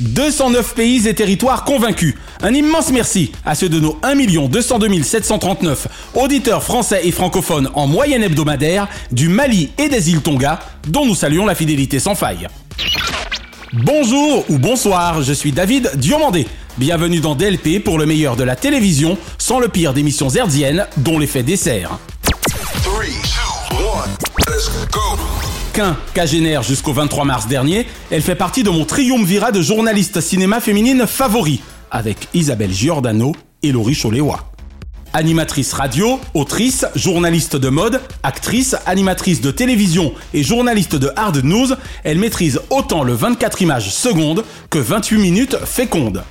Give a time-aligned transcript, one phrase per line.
[0.00, 2.14] 209 pays et territoires convaincus.
[2.42, 4.16] Un immense merci à ceux de nos 1
[4.48, 10.60] 202 739 auditeurs français et francophones en moyenne hebdomadaire du Mali et des îles Tonga,
[10.88, 12.48] dont nous saluons la fidélité sans faille.
[13.72, 16.46] Bonjour ou bonsoir, je suis David Diomandé.
[16.78, 21.18] Bienvenue dans DLP pour le meilleur de la télévision, sans le pire d'émissions herdiennes dont
[21.18, 21.98] l'effet dessert.
[25.72, 30.60] Qu'un cagénaire jusqu'au 23 mars dernier, elle fait partie de mon triumvirat de journalistes cinéma
[30.60, 31.60] féminines favoris,
[31.92, 34.50] avec Isabelle Giordano et Laurie Choléwa.
[35.12, 41.68] Animatrice radio, autrice, journaliste de mode, actrice, animatrice de télévision et journaliste de hard news,
[42.02, 46.24] elle maîtrise autant le 24 images secondes que 28 minutes fécondes.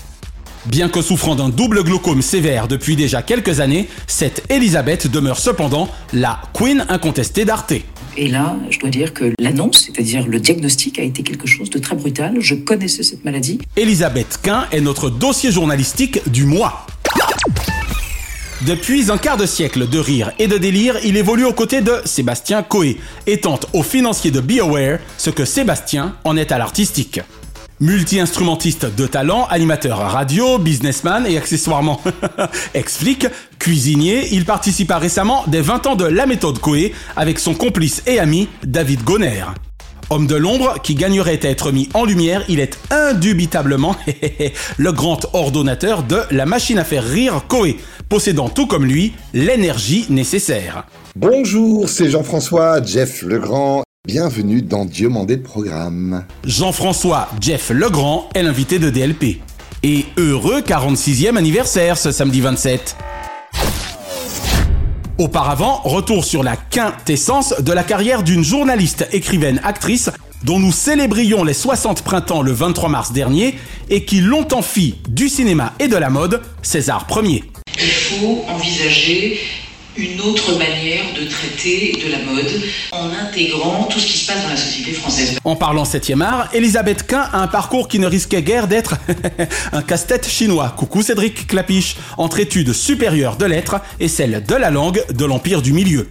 [0.66, 5.88] Bien que souffrant d'un double glaucome sévère depuis déjà quelques années, cette Elisabeth demeure cependant
[6.12, 7.74] la queen incontestée d'Arte.
[8.18, 11.80] Et là, je dois dire que l'annonce, c'est-à-dire le diagnostic, a été quelque chose de
[11.80, 12.36] très brutal.
[12.40, 13.60] Je connaissais cette maladie.
[13.78, 16.86] Elisabeth Quint est notre dossier journalistique du mois.
[18.68, 22.02] Depuis un quart de siècle de rire et de délire, il évolue aux côtés de
[22.04, 27.22] Sébastien Coé et tente au financier de BioWare ce que Sébastien en est à l'artistique.
[27.82, 32.02] Multi-instrumentiste de talent, animateur radio, businessman et accessoirement
[32.74, 33.28] ex-flic,
[33.58, 38.20] cuisinier, il participa récemment des 20 ans de La méthode Coé avec son complice et
[38.20, 39.46] ami David Goner.
[40.10, 43.96] Homme de l'ombre qui gagnerait à être mis en lumière, il est indubitablement
[44.78, 47.78] le grand ordonnateur de la machine à faire rire Coé,
[48.10, 50.86] possédant tout comme lui l'énergie nécessaire.
[51.16, 53.84] Bonjour, c'est Jean-François Jeff Legrand.
[54.08, 56.26] Bienvenue dans Dieu mandé de programme.
[56.46, 59.42] Jean-François Jeff Legrand est l'invité de DLP.
[59.84, 62.96] Et heureux 46e anniversaire ce samedi 27.
[65.18, 70.10] Auparavant, retour sur la quintessence de la carrière d'une journaliste, écrivaine, actrice
[70.44, 73.56] dont nous célébrions les 60 printemps le 23 mars dernier
[73.90, 77.44] et qui longtemps fit du cinéma et de la mode César Ier.
[77.78, 79.40] Il faut envisager
[80.00, 82.62] une autre manière de traiter de la mode
[82.92, 85.38] en intégrant tout ce qui se passe dans la société française.
[85.44, 88.96] En parlant 7e art, Elisabeth Quint a un parcours qui ne risquait guère d'être
[89.74, 90.74] un casse-tête chinois.
[90.78, 95.62] Coucou Cédric Clapiche, entre études supérieures de lettres et celles de la langue de l'Empire
[95.62, 96.08] du Milieu.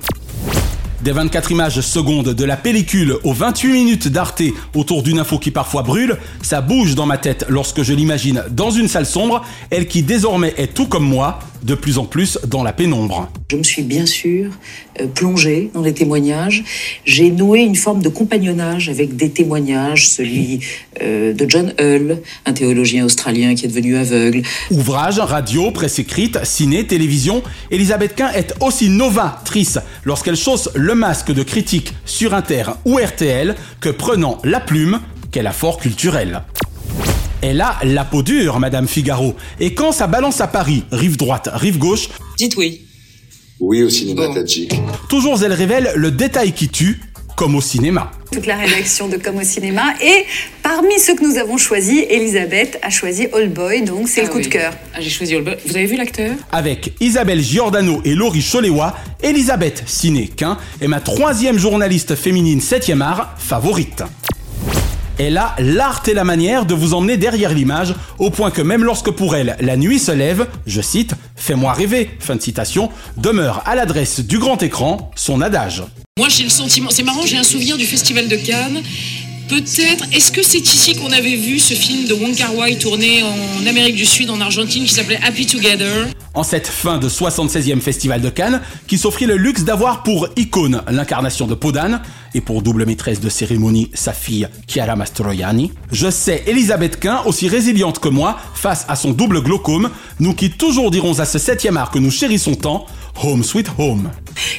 [1.00, 4.43] Des 24 images secondes de la pellicule aux 28 minutes d'Arte
[4.75, 8.70] autour d'une info qui parfois brûle, ça bouge dans ma tête lorsque je l'imagine dans
[8.70, 12.62] une salle sombre, elle qui désormais est tout comme moi, de plus en plus dans
[12.62, 13.30] la pénombre.
[13.50, 14.50] Je me suis bien sûr
[15.00, 16.64] euh, plongée dans les témoignages.
[17.04, 20.60] J'ai noué une forme de compagnonnage avec des témoignages, celui
[21.02, 24.42] euh, de John Hull, un théologien australien qui est devenu aveugle.
[24.70, 31.32] Ouvrage, radio, presse écrite, ciné, télévision, Elisabeth Quint est aussi novatrice lorsqu'elle chausse le masque
[31.32, 36.42] de critique sur Inter ou RTL que prenant la plume qu'elle a fort culturelle.
[37.41, 39.34] Elle a la peau dure, Madame Figaro.
[39.60, 42.82] Et quand ça balance à Paris, rive droite, rive gauche, Dites oui.
[43.60, 44.34] Oui au cinéma Bon.
[44.34, 44.72] Tadjik.
[45.09, 47.00] toujours elle révèle le détail qui tue,
[47.37, 48.10] comme au cinéma.
[48.32, 49.94] toute la rédaction de Comme au cinéma.
[50.03, 50.25] Et
[50.62, 54.31] parmi ceux que nous avons choisis, Elisabeth a choisi All Boy, donc c'est le Ah
[54.31, 54.44] coup oui.
[54.44, 54.72] de cœur.
[54.94, 55.53] Ah, J'ai choisi Olba.
[55.65, 56.34] Vous avez vu l'acteur?
[56.53, 63.34] Avec Isabelle Giordano et Laurie Choléwa, Elisabeth Ciné-Quin est ma troisième journaliste féminine 7e art
[63.38, 64.03] favorite.
[65.18, 68.84] Elle a l'art et la manière de vous emmener derrière l'image, au point que même
[68.84, 73.62] lorsque pour elle la nuit se lève, je cite, Fais-moi rêver, fin de citation, demeure
[73.66, 75.82] à l'adresse du grand écran son adage.
[76.19, 76.90] Moi, j'ai le sentiment.
[76.90, 78.82] C'est marrant, j'ai un souvenir du Festival de Cannes.
[79.48, 80.04] Peut-être.
[80.12, 83.66] Est-ce que c'est ici qu'on avait vu ce film de Wong Kar Wai tourné en
[83.66, 86.06] Amérique du Sud, en Argentine, qui s'appelait Happy Together?
[86.38, 90.82] En cette fin de 76e Festival de Cannes, qui s'offrit le luxe d'avoir pour icône
[90.88, 92.00] l'incarnation de Podane
[92.32, 97.49] et pour double maîtresse de cérémonie sa fille Chiara Mastroianni, je sais Elisabeth Quint, aussi
[97.49, 99.90] résiliente que moi, face à son double glaucome,
[100.20, 102.87] nous qui toujours dirons à ce septième art que nous chérissons tant,
[103.20, 104.08] Home Sweet Home.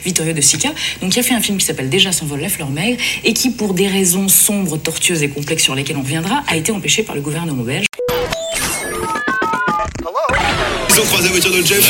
[0.04, 0.72] Vittorio De Sica,
[1.02, 3.52] donc qui a fait un film qui s'appelle Déjà s'envole la fleur maigre et qui,
[3.52, 7.16] pour des raisons sombres, tortueuses et complexes sur lesquelles on reviendra, a été empêché par
[7.16, 7.89] le gouvernement belge.
[11.10, 11.90] Croisé la voiture de Jeff.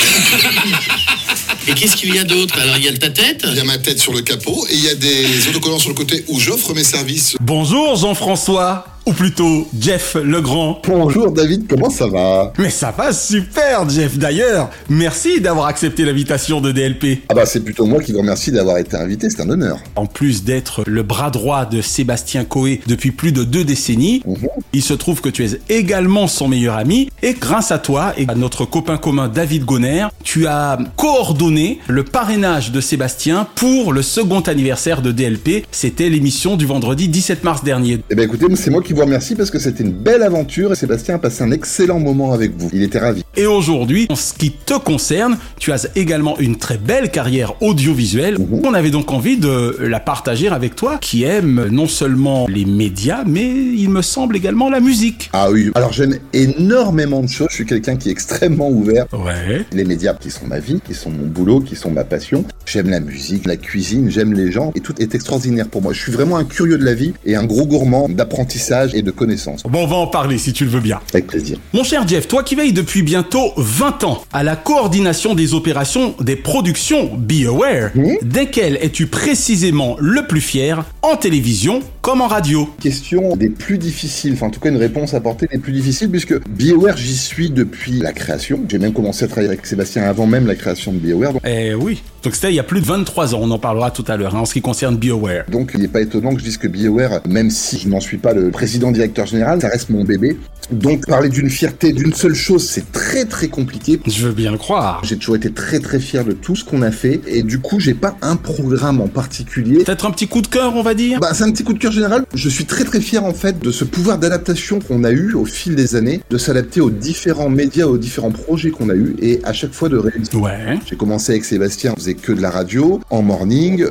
[1.68, 2.57] Et qu'est-ce qu'il y a d'autre?
[2.57, 4.75] Alors, il y a ta tête Il y a ma tête sur le capot et
[4.75, 7.36] il y a des autocollants sur le côté où j'offre mes services.
[7.42, 10.79] Bonjour Jean-François ou plutôt Jeff Legrand.
[10.88, 12.53] Bonjour David, comment ça va?
[12.59, 14.69] Mais ça va super Jeff d'ailleurs.
[14.88, 17.23] Merci d'avoir accepté l'invitation de DLP.
[17.27, 19.79] Ah bah c'est plutôt moi qui vous remercie d'avoir été invité, c'est un honneur.
[19.95, 24.47] En plus d'être le bras droit de Sébastien Coé depuis plus de deux décennies, Mhm.
[24.73, 28.25] il se trouve que tu es également son meilleur ami et grâce à toi et
[28.27, 34.03] à notre copain commun David Gonner, tu as coordonné le parrainage de Sébastien pour le
[34.03, 35.65] second anniversaire de DLP.
[35.71, 38.01] C'était l'émission du vendredi 17 mars dernier.
[38.11, 40.75] Eh ben écoutez, c'est moi qui vous remercie parce que c'était une belle aventure et
[40.75, 42.69] Sébastien a passé un excellent moment avec vous.
[42.73, 43.23] Il était ravi.
[43.35, 48.37] Et aujourd'hui, en ce qui te concerne, tu as également une très belle carrière audiovisuelle.
[48.39, 48.61] Mhm.
[48.65, 53.23] On avait donc envie de la partager avec toi, qui aime non seulement les médias,
[53.25, 55.29] mais il me semble également la musique.
[55.33, 59.05] Ah oui, alors j'aime énormément de choses, je suis quelqu'un qui est extrêmement ouvert.
[59.13, 59.65] Ouais.
[59.71, 62.45] Les médias qui sont ma vie, qui sont mon boulot, qui sont ma passion.
[62.71, 65.92] J'aime la musique, la cuisine, j'aime les gens et tout est extraordinaire pour moi.
[65.92, 69.10] Je suis vraiment un curieux de la vie et un gros gourmand d'apprentissage et de
[69.10, 69.63] connaissances.
[69.63, 71.00] Bon, on va en parler si tu le veux bien.
[71.12, 71.57] Avec plaisir.
[71.74, 76.13] Mon cher Jeff, toi qui veilles depuis bientôt 20 ans à la coordination des opérations
[76.21, 78.18] des productions Be Aware, Mhm.
[78.21, 84.33] desquelles es-tu précisément le plus fier en télévision comme en radio Question des plus difficiles,
[84.33, 87.99] enfin en tout cas une réponse apportée des plus difficiles puisque BioWare j'y suis depuis
[87.99, 88.61] la création.
[88.69, 91.33] J'ai même commencé à travailler avec Sébastien avant même la création de BioWare.
[91.33, 92.01] Donc, Eh oui.
[92.23, 94.35] Donc c'était il y a plus de 23 ans, on en parlera tout à l'heure,
[94.35, 95.45] hein, en ce qui concerne BioWare.
[95.49, 98.17] donc il n'est pas étonnant que je dise que BioWare, même si je n'en suis
[98.17, 100.37] pas le président directeur général, ça reste mon bébé.
[100.71, 103.99] Donc parler d'une fierté d'une seule chose, c'est très très compliqué.
[104.05, 105.01] Je veux bien le croire.
[105.03, 107.79] J'ai toujours été très très fier de tout ce qu'on a fait et du coup
[107.79, 109.83] j'ai pas un programme en particulier.
[109.83, 111.19] Peut-être un petit coup de cœur, on va dire?
[111.19, 112.25] Bah, c'est un petit coup de cœur général.
[112.33, 115.45] Je suis très très fier en fait de ce pouvoir d'adaptation qu'on a eu au
[115.45, 119.41] fil des années, de s'adapter aux différents médias, aux différents projets qu'on a eu et
[119.43, 120.41] à chaque fois de réussir.
[120.41, 120.79] Ouais.
[120.89, 123.85] J'ai commencé avec Sébastien, on faisait que de la radio, en morning.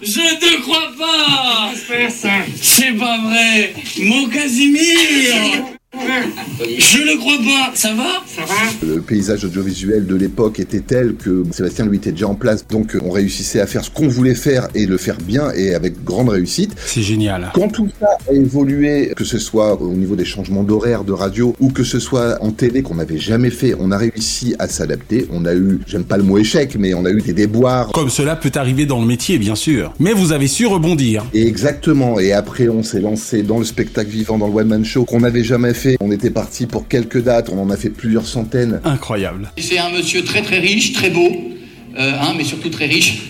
[0.00, 1.72] Je te crois pas
[2.60, 8.22] C'est pas vrai Mon Casimir Je le crois pas Ça va?
[8.26, 8.54] Ça va?
[8.86, 12.94] Le paysage audiovisuel de l'époque était tel que Sébastien lui était déjà en place, donc
[13.02, 16.28] on réussissait à faire ce qu'on voulait faire et le faire bien et avec grande
[16.28, 16.72] réussite.
[16.84, 17.50] C'est génial.
[17.54, 21.56] Quand tout ça a évolué, que ce soit au niveau des changements d'horaire de radio
[21.58, 25.26] ou que ce soit en télé qu'on n'avait jamais fait, on a réussi à s'adapter.
[25.32, 27.88] On a eu, j'aime pas le mot échec, mais on a eu des déboires.
[27.92, 29.94] Comme cela peut arriver dans le métier, bien sûr.
[29.98, 31.24] Mais vous avez su rebondir.
[31.32, 32.20] Et exactement.
[32.20, 35.20] Et après, on s'est lancé dans le spectacle vivant, dans le one man show qu'on
[35.20, 35.77] n'avait jamais fait.
[36.00, 37.50] On était parti pour quelques dates.
[37.50, 38.80] On en a fait plusieurs centaines.
[38.84, 39.52] Incroyable.
[39.58, 41.30] C'est un monsieur très très riche, très beau,
[41.98, 43.22] euh, hein, mais surtout très riche,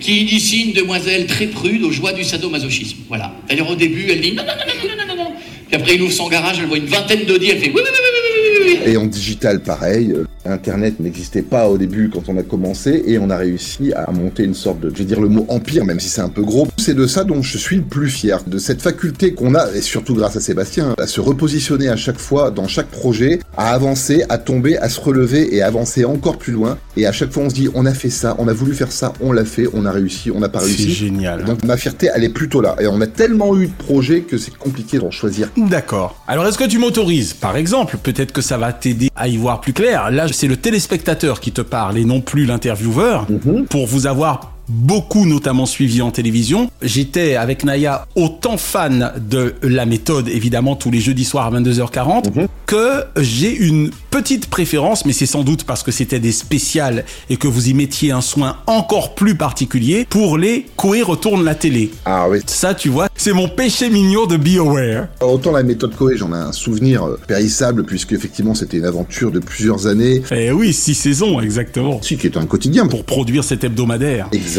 [0.00, 2.98] qui initie une demoiselle très prude aux joies du sadomasochisme.
[3.08, 3.32] Voilà.
[3.48, 5.30] D'ailleurs, au début, elle dit non, non, non, non, non, non, non, non.
[5.68, 7.82] Puis après, il ouvre son garage, elle voit une vingtaine d'Audi, elle fait oui, oui,
[7.84, 8.92] oui, oui, oui, oui, oui, oui.
[8.92, 10.14] Et en digital, pareil.
[10.44, 14.44] Internet n'existait pas au début quand on a commencé et on a réussi à monter
[14.44, 16.66] une sorte de, je vais dire le mot empire, même si c'est un peu gros.
[16.78, 19.80] C'est de ça dont je suis le plus fier, de cette faculté qu'on a, et
[19.80, 24.24] surtout grâce à Sébastien, à se repositionner à chaque fois dans chaque projet, à avancer,
[24.28, 26.78] à tomber, à se relever et à avancer encore plus loin.
[26.96, 28.92] Et à chaque fois, on se dit, on a fait ça, on a voulu faire
[28.92, 30.90] ça, on l'a fait, on a réussi, on n'a pas C'est réussi.
[30.92, 31.44] génial.
[31.44, 32.76] Donc ma fierté, elle est plutôt là.
[32.80, 35.48] Et on a tellement eu de projets que c'est compliqué d'en choisir.
[35.56, 36.22] D'accord.
[36.26, 39.60] Alors est-ce que tu m'autorises Par exemple, peut-être que ça va t'aider à y voir
[39.60, 40.10] plus clair.
[40.10, 43.26] Là, c'est le téléspectateur qui te parle et non plus l'intervieweur.
[43.30, 43.66] Mhm.
[43.66, 46.70] Pour vous avoir beaucoup notamment suivi en télévision.
[46.82, 52.34] J'étais avec Naya autant fan de la méthode, évidemment, tous les jeudis soirs à 22h40,
[52.34, 52.46] Mhm.
[52.66, 57.36] que j'ai une petite préférence, mais c'est sans doute parce que c'était des spéciales et
[57.36, 61.90] que vous y mettiez un soin encore plus particulier pour les Coé retourne la télé.
[62.04, 62.38] Ah oui.
[62.46, 65.08] Ça, tu vois, c'est mon péché mignon de Be Aware.
[65.20, 69.30] Autant la méthode Coé, j'en ai un souvenir euh, périssable puisque effectivement c'était une aventure
[69.30, 70.22] de plusieurs années.
[70.30, 72.00] Eh oui, six saisons, exactement.
[72.02, 72.86] Si, qui est un quotidien.
[72.86, 74.28] Pour produire cet hebdomadaire.
[74.32, 74.51] Exactement.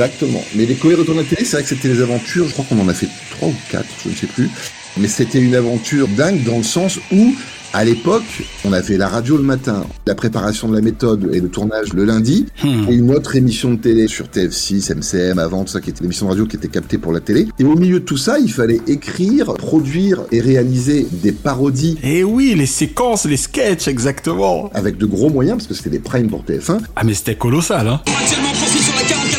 [0.55, 2.65] Mais les Coé retournent à la télé, c'est vrai que c'était des aventures, je crois
[2.69, 4.49] qu'on en a fait trois ou quatre, je ne sais plus.
[4.97, 7.33] Mais c'était une aventure dingue dans le sens où,
[7.75, 8.21] à l'époque,
[8.65, 12.05] on avait la radio le matin, la préparation de la méthode et le tournage le
[12.05, 12.85] lundi, Hmm.
[12.87, 16.27] et une autre émission de télé sur TF6, MCM, avant, tout ça, qui était l'émission
[16.27, 17.47] de radio qui était captée pour la télé.
[17.57, 22.23] Et au milieu de tout ça, il fallait écrire, produire et réaliser des parodies Eh
[22.23, 24.69] oui, les séquences, les sketchs, exactement.
[24.75, 26.77] avec de gros moyens, parce que c'était des primes pour TF1.
[26.95, 28.01] Ah mais c'était colossal, hein.
[28.21, 29.32] Actuellement sur la 44e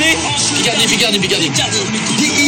[0.00, 2.39] derrière une voiture américaine noire,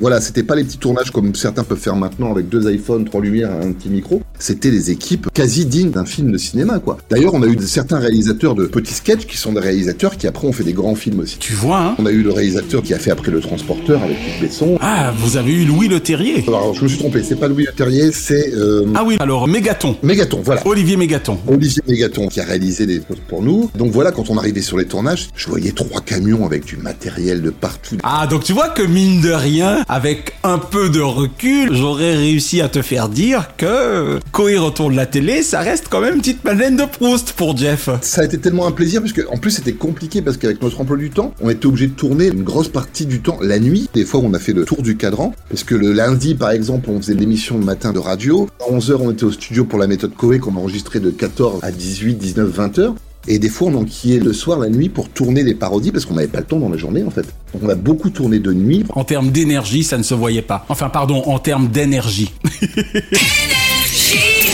[0.00, 3.20] Voilà, c'était pas les petits tournages comme certains peuvent faire maintenant avec deux iPhones, trois
[3.20, 4.22] lumières et un petit micro.
[4.38, 6.98] C'était des équipes quasi dignes d'un film de cinéma, quoi.
[7.10, 10.48] D'ailleurs, on a eu certains réalisateurs de petits sketchs qui sont des réalisateurs qui après
[10.48, 11.38] ont fait des grands films aussi.
[11.38, 14.16] Tu vois, hein On a eu le réalisateur qui a fait après Le Transporteur avec
[14.16, 14.78] Luc Besson.
[14.80, 16.44] Ah, vous avez eu Louis Le Terrier.
[16.48, 19.46] Alors, je me suis trompé, c'est pas Louis Le Terrier, c'est euh, Ah oui, alors
[19.46, 19.96] Mégaton.
[20.02, 20.66] Mégaton, voilà.
[20.66, 21.38] Olivier Mégaton.
[21.46, 23.70] Olivier Mégaton qui a réalisé des choses pour nous.
[23.76, 27.42] Donc voilà, quand on arrivait sur les tournages, je voyais trois camions avec du matériel
[27.42, 27.98] de partout.
[28.02, 32.60] Ah, donc tu vois que mine de rien, avec un peu de recul, j'aurais réussi
[32.60, 36.44] à te faire dire que Coé retourne la télé, ça reste quand même une petite
[36.44, 37.88] Madeleine de Proust pour Jeff.
[38.00, 40.80] Ça a été tellement un plaisir parce que en plus c'était compliqué parce qu'avec notre
[40.80, 43.88] emploi du temps, on était obligé de tourner une grosse partie du temps la nuit.
[43.92, 46.88] Des fois, on a fait le tour du cadran parce que le lundi, par exemple,
[46.88, 48.48] on faisait l'émission le matin de radio.
[48.60, 51.72] À 11h, on était au studio pour la méthode Coé qu'on enregistrait de 14 à
[51.72, 52.94] 18, 19, 20 heures.
[53.28, 56.14] Et des fois, on enquillait le soir, la nuit, pour tourner les parodies, parce qu'on
[56.14, 57.26] n'avait pas le temps dans la journée, en fait.
[57.52, 58.84] Donc, on a beaucoup tourné de nuit.
[58.90, 60.66] En termes d'énergie, ça ne se voyait pas.
[60.68, 62.32] Enfin, pardon, en termes d'énergie.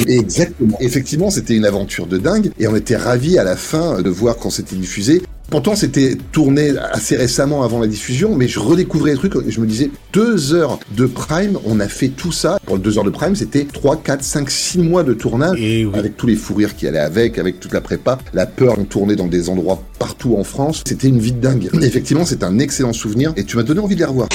[0.06, 0.76] Exactement.
[0.80, 4.36] Effectivement, c'était une aventure de dingue, et on était ravis à la fin de voir
[4.36, 5.22] quand c'était diffusé.
[5.50, 9.60] Pourtant, c'était tourné assez récemment avant la diffusion, mais je redécouvrais les trucs et je
[9.60, 12.58] me disais, deux heures de prime, on a fait tout ça.
[12.66, 15.98] Pour deux heures de prime, c'était 3, 4, 5, 6 mois de tournage, Et oui.
[15.98, 18.84] avec tous les fous rires qui allaient avec, avec toute la prépa, la peur, on
[18.84, 20.82] tournait dans des endroits partout en France.
[20.86, 21.70] C'était une vie de dingue.
[21.72, 24.28] Et effectivement, c'est un excellent souvenir, et tu m'as donné envie de les revoir.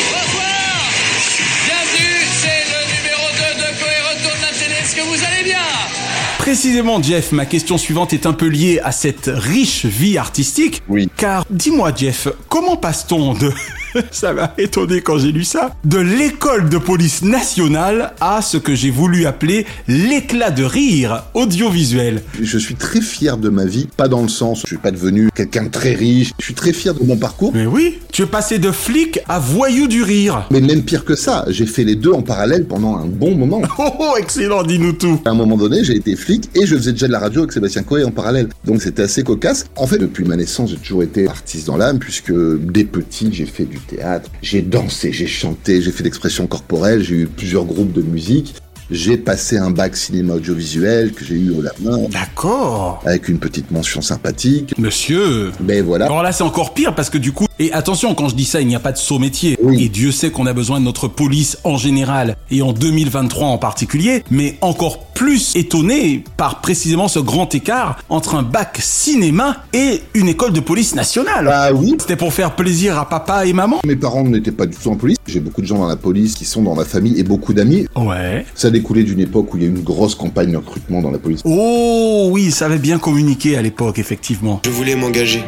[6.44, 10.84] Précisément, Jeff, ma question suivante est un peu liée à cette riche vie artistique.
[10.90, 11.10] Oui.
[11.16, 13.50] Car, dis-moi, Jeff, comment passe-t-on de...
[14.12, 15.76] ça m'a étonné quand j'ai lu ça.
[15.84, 22.22] De l'école de police nationale à ce que j'ai voulu appeler l'éclat de rire audiovisuel.
[22.42, 25.30] Je suis très fier de ma vie, pas dans le sens, je suis pas devenu
[25.36, 27.52] quelqu'un de très riche, je suis très fier de mon parcours.
[27.54, 30.48] Mais oui, tu es passé de flic à voyou du rire.
[30.52, 33.62] Mais même pire que ça, j'ai fait les deux en parallèle pendant un bon moment.
[33.86, 35.20] Oh, oh, excellent, dis-nous tout.
[35.26, 37.52] À un moment donné, j'ai été flic et je faisais déjà de la radio avec
[37.52, 38.48] Sébastien Coé en parallèle.
[38.66, 39.66] Donc c'était assez cocasse.
[39.76, 43.46] En fait, depuis ma naissance, j'ai toujours été artiste dans l'âme puisque dès petit, j'ai
[43.46, 47.92] fait du théâtre, j'ai dansé, j'ai chanté, j'ai fait d'expression corporelle, j'ai eu plusieurs groupes
[47.92, 48.56] de musique.
[48.92, 53.02] J'ai passé un bac cinéma audiovisuel que j'ai eu au la main D'accord.
[53.06, 54.78] avec une petite mention sympathique.
[54.78, 55.52] Monsieur.
[55.62, 56.06] Ben voilà.
[56.06, 58.62] Alors là, c'est encore pire parce que du coup, et attention, quand je dis ça,
[58.62, 59.58] il n'y a pas de saut métier.
[59.62, 59.84] Oui.
[59.84, 63.58] Et Dieu sait qu'on a besoin de notre police en général et en 2023 en
[63.58, 70.02] particulier, mais encore plus étonné par précisément ce grand écart entre un bac cinéma et
[70.14, 71.50] une école de police nationale.
[71.52, 74.76] Ah oui, C'était pour faire plaisir à papa et maman mes parents n'étaient pas du
[74.76, 75.18] tout en police.
[75.28, 77.86] J'ai beaucoup de gens dans la police qui sont dans ma famille et beaucoup d'amis.
[77.96, 78.46] Ouais.
[78.56, 81.12] Ça découlait d'une époque où il y a eu une grosse campagne de recrutement dans
[81.12, 81.42] la police.
[81.46, 84.62] Oh oui, ça avait bien communiqué à l'époque, effectivement.
[84.66, 85.44] Je voulais m'engager,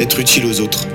[0.00, 0.86] être utile aux autres.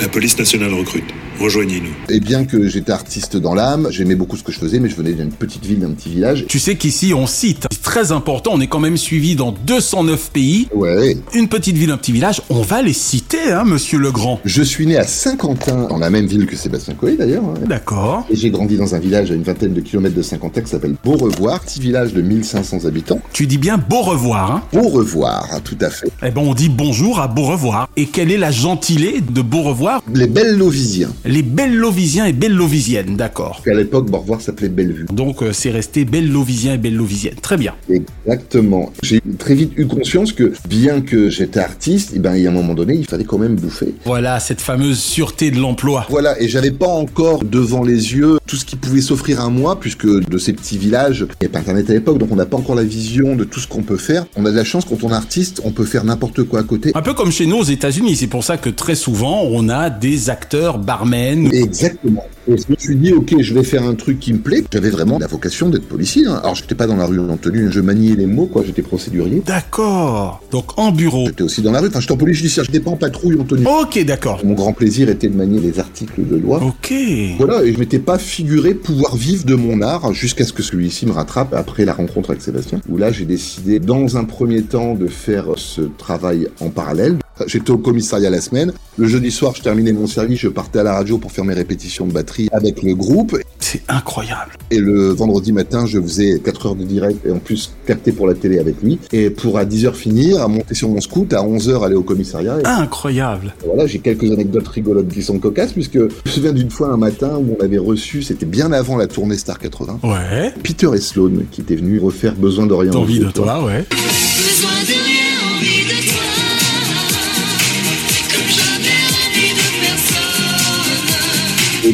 [0.00, 1.04] La police nationale recrute.
[1.38, 1.94] Rejoignez-nous.
[2.08, 4.96] Et bien que j'étais artiste dans l'âme, j'aimais beaucoup ce que je faisais, mais je
[4.96, 6.46] venais d'une petite ville, d'un petit village.
[6.48, 10.66] Tu sais qu'ici on cite, très important, on est quand même suivi dans 209 pays.
[10.74, 11.16] Ouais.
[11.34, 14.40] Une petite ville, un petit village, on va les citer, hein, monsieur Legrand.
[14.44, 17.44] Je suis né à Saint-Quentin, dans la même ville que Sébastien Coé d'ailleurs.
[17.44, 17.54] hein.
[17.66, 18.26] D'accord.
[18.28, 20.96] Et j'ai grandi dans un village à une vingtaine de kilomètres de Saint-Quentin qui s'appelle
[21.04, 23.20] Beaurevoir, petit village de 1500 habitants.
[23.32, 26.08] Tu dis bien beau revoir, hein Beaurevoir, hein, tout à fait.
[26.24, 27.88] Eh ben on dit bonjour à beau revoir.
[27.96, 31.12] Et quelle est la gentilée de beau revoir Les belles Lovisiens.
[31.24, 33.62] Les Bellovisiens et Bellovisiennes, d'accord.
[33.64, 35.06] À l'époque, Beaurevoir s'appelait Bellevue.
[35.12, 37.36] Donc euh, c'est resté Bellovisiens et Bellovisiennes.
[37.40, 37.74] Très bien.
[37.88, 38.92] Exactement.
[39.02, 42.50] J'ai très vite eu conscience que, bien que j'étais artiste, eh ben, il y a
[42.50, 43.94] un moment donné, il fallait quand même bouffer.
[44.04, 46.06] Voilà cette fameuse sûreté de l'emploi.
[46.08, 49.78] Voilà, et j'avais pas encore devant les yeux tout ce qui pouvait s'offrir à moi,
[49.78, 52.46] puisque de ces petits villages, il n'y a pas internet à l'époque, donc on n'a
[52.46, 54.26] pas encore la vision de tout ce qu'on peut faire.
[54.36, 56.62] On a de la chance, quand on est artiste, on peut faire n'importe quoi à
[56.62, 56.92] côté.
[56.94, 59.90] Un peu comme chez nous aux États-Unis, c'est pour ça que très souvent on a
[59.90, 61.52] des acteurs barmen.
[61.52, 62.26] Exactement.
[62.48, 64.62] Et je me suis dit, ok, je vais faire un truc qui me plaît.
[64.72, 66.26] J'avais vraiment la vocation d'être policier.
[66.26, 66.40] hein.
[66.42, 69.42] Alors, j'étais pas dans la rue en tenue, je maniais les mots, quoi, j'étais procédurier.
[69.44, 70.42] D'accord.
[70.52, 71.26] Donc en bureau.
[71.26, 73.44] J'étais aussi dans la rue, enfin, j'étais en police judiciaire, j'étais pas en patrouille en
[73.44, 73.66] tenue.
[73.66, 74.40] Ok, d'accord.
[74.44, 76.62] Mon grand plaisir était de manier les articles de loi.
[76.62, 76.92] Ok.
[77.38, 81.06] Voilà, et je m'étais pas figuré pouvoir vivre de mon art jusqu'à ce que celui-ci
[81.06, 84.94] me rattrape après la rencontre avec Sébastien, où là j'ai décidé dans un premier temps
[84.94, 87.16] de faire ce travail en parallèle.
[87.46, 88.72] J'étais au commissariat la semaine.
[88.96, 91.52] Le jeudi soir, je terminais mon service, je partais à la radio pour faire mes
[91.52, 93.36] répétitions de batterie avec le groupe.
[93.58, 94.52] C'est incroyable.
[94.70, 98.26] Et le vendredi matin, je faisais 4 heures de direct et en plus capté pour
[98.28, 98.98] la télé avec lui.
[99.12, 101.96] Et pour à 10 heures finir, à monter sur mon scoot, à 11 heures aller
[101.96, 102.58] au commissariat.
[102.60, 103.54] Et Incroyable.
[103.66, 106.96] voilà, j'ai quelques anecdotes rigolotes qui sont cocasses, puisque je me souviens d'une fois un
[106.96, 110.52] matin où on avait reçu, c'était bien avant la tournée Star 80, Ouais.
[110.62, 112.92] Peter et Sloan qui était venu refaire Besoin de rien.
[112.92, 113.84] Envie de toi, ouais.
[113.90, 115.25] Besoin de rien,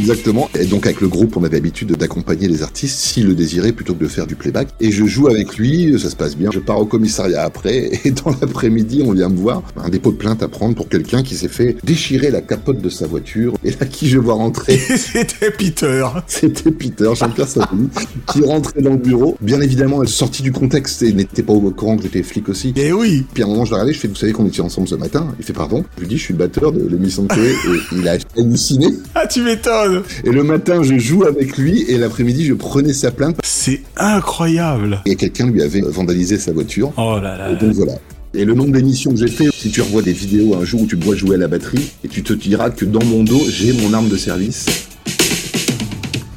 [0.02, 0.50] Exactement.
[0.58, 3.94] Et donc avec le groupe, on avait l'habitude d'accompagner les artistes s'ils le désiraient plutôt
[3.94, 4.68] que de faire du playback.
[4.80, 6.50] Et je joue avec lui, ça se passe bien.
[6.52, 10.16] Je pars au commissariat après et dans l'après-midi, on vient me voir un dépôt de
[10.16, 13.54] plainte à prendre pour quelqu'un qui s'est fait déchirer la capote de sa voiture.
[13.64, 16.04] Et là, qui je vois rentrer C'était Peter.
[16.26, 17.88] C'était Peter, Jean-Pierre Savoni,
[18.26, 19.36] qui rentrait dans le bureau.
[19.40, 22.74] Bien évidemment, sorti du contexte et n'était pas au courant que j'étais flic aussi.
[22.74, 23.24] Eh oui.
[23.34, 24.96] Puis à un moment, je l'ai regardé, je fais, vous savez qu'on était ensemble ce
[24.96, 25.32] matin?
[25.38, 25.84] Il fait, pardon?
[25.96, 28.88] Je lui dis, je suis le batteur de l'émission de et il a halluciné.
[29.14, 29.91] Ah, tu m'étonnes.
[30.24, 33.38] Et le matin, je joue avec lui et l'après-midi, je prenais sa plainte.
[33.42, 35.00] C'est incroyable.
[35.06, 36.92] Et quelqu'un lui avait vandalisé sa voiture.
[36.96, 37.52] Oh là là.
[37.52, 37.94] Et donc voilà.
[38.34, 40.86] Et le nombre d'émissions que j'ai fait, si tu revois des vidéos un jour où
[40.86, 43.42] tu me vois jouer à la batterie, et tu te diras que dans mon dos,
[43.50, 44.66] j'ai mon arme de service.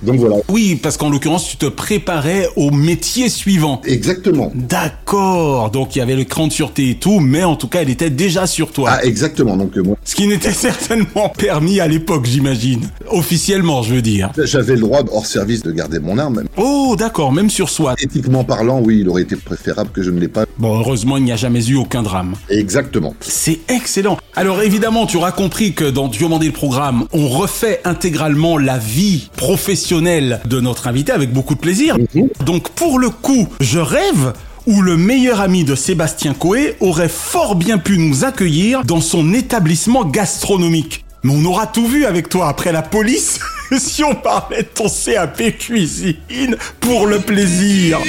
[0.05, 0.37] Donc voilà.
[0.49, 3.81] Oui, parce qu'en l'occurrence, tu te préparais au métier suivant.
[3.85, 4.51] Exactement.
[4.55, 5.71] D'accord.
[5.71, 7.89] Donc il y avait le cran de sûreté et tout, mais en tout cas, elle
[7.89, 8.89] était déjà sur toi.
[8.93, 9.57] Ah, exactement.
[9.57, 12.81] Donc euh, moi, Ce qui n'était certainement permis à l'époque, j'imagine.
[13.09, 14.31] Officiellement, je veux dire.
[14.37, 16.43] j'avais le droit hors service de garder mon arme.
[16.57, 17.95] Oh, d'accord, même sur soi.
[17.99, 20.45] Éthiquement parlant, oui, il aurait été préférable que je ne l'ai pas.
[20.57, 22.35] Bon, heureusement, il n'y a jamais eu aucun drame.
[22.49, 23.15] Exactement.
[23.21, 24.17] C'est excellent.
[24.35, 29.29] Alors évidemment, tu auras compris que dans Diomandé le programme, on refait intégralement la vie
[29.37, 31.97] professionnelle de notre invité avec beaucoup de plaisir.
[32.45, 34.33] Donc pour le coup, je rêve
[34.67, 39.33] où le meilleur ami de Sébastien Coé aurait fort bien pu nous accueillir dans son
[39.33, 41.05] établissement gastronomique.
[41.23, 43.39] Mais on aura tout vu avec toi après la police
[43.77, 47.99] si on parlait de ton CAP cuisine pour le plaisir.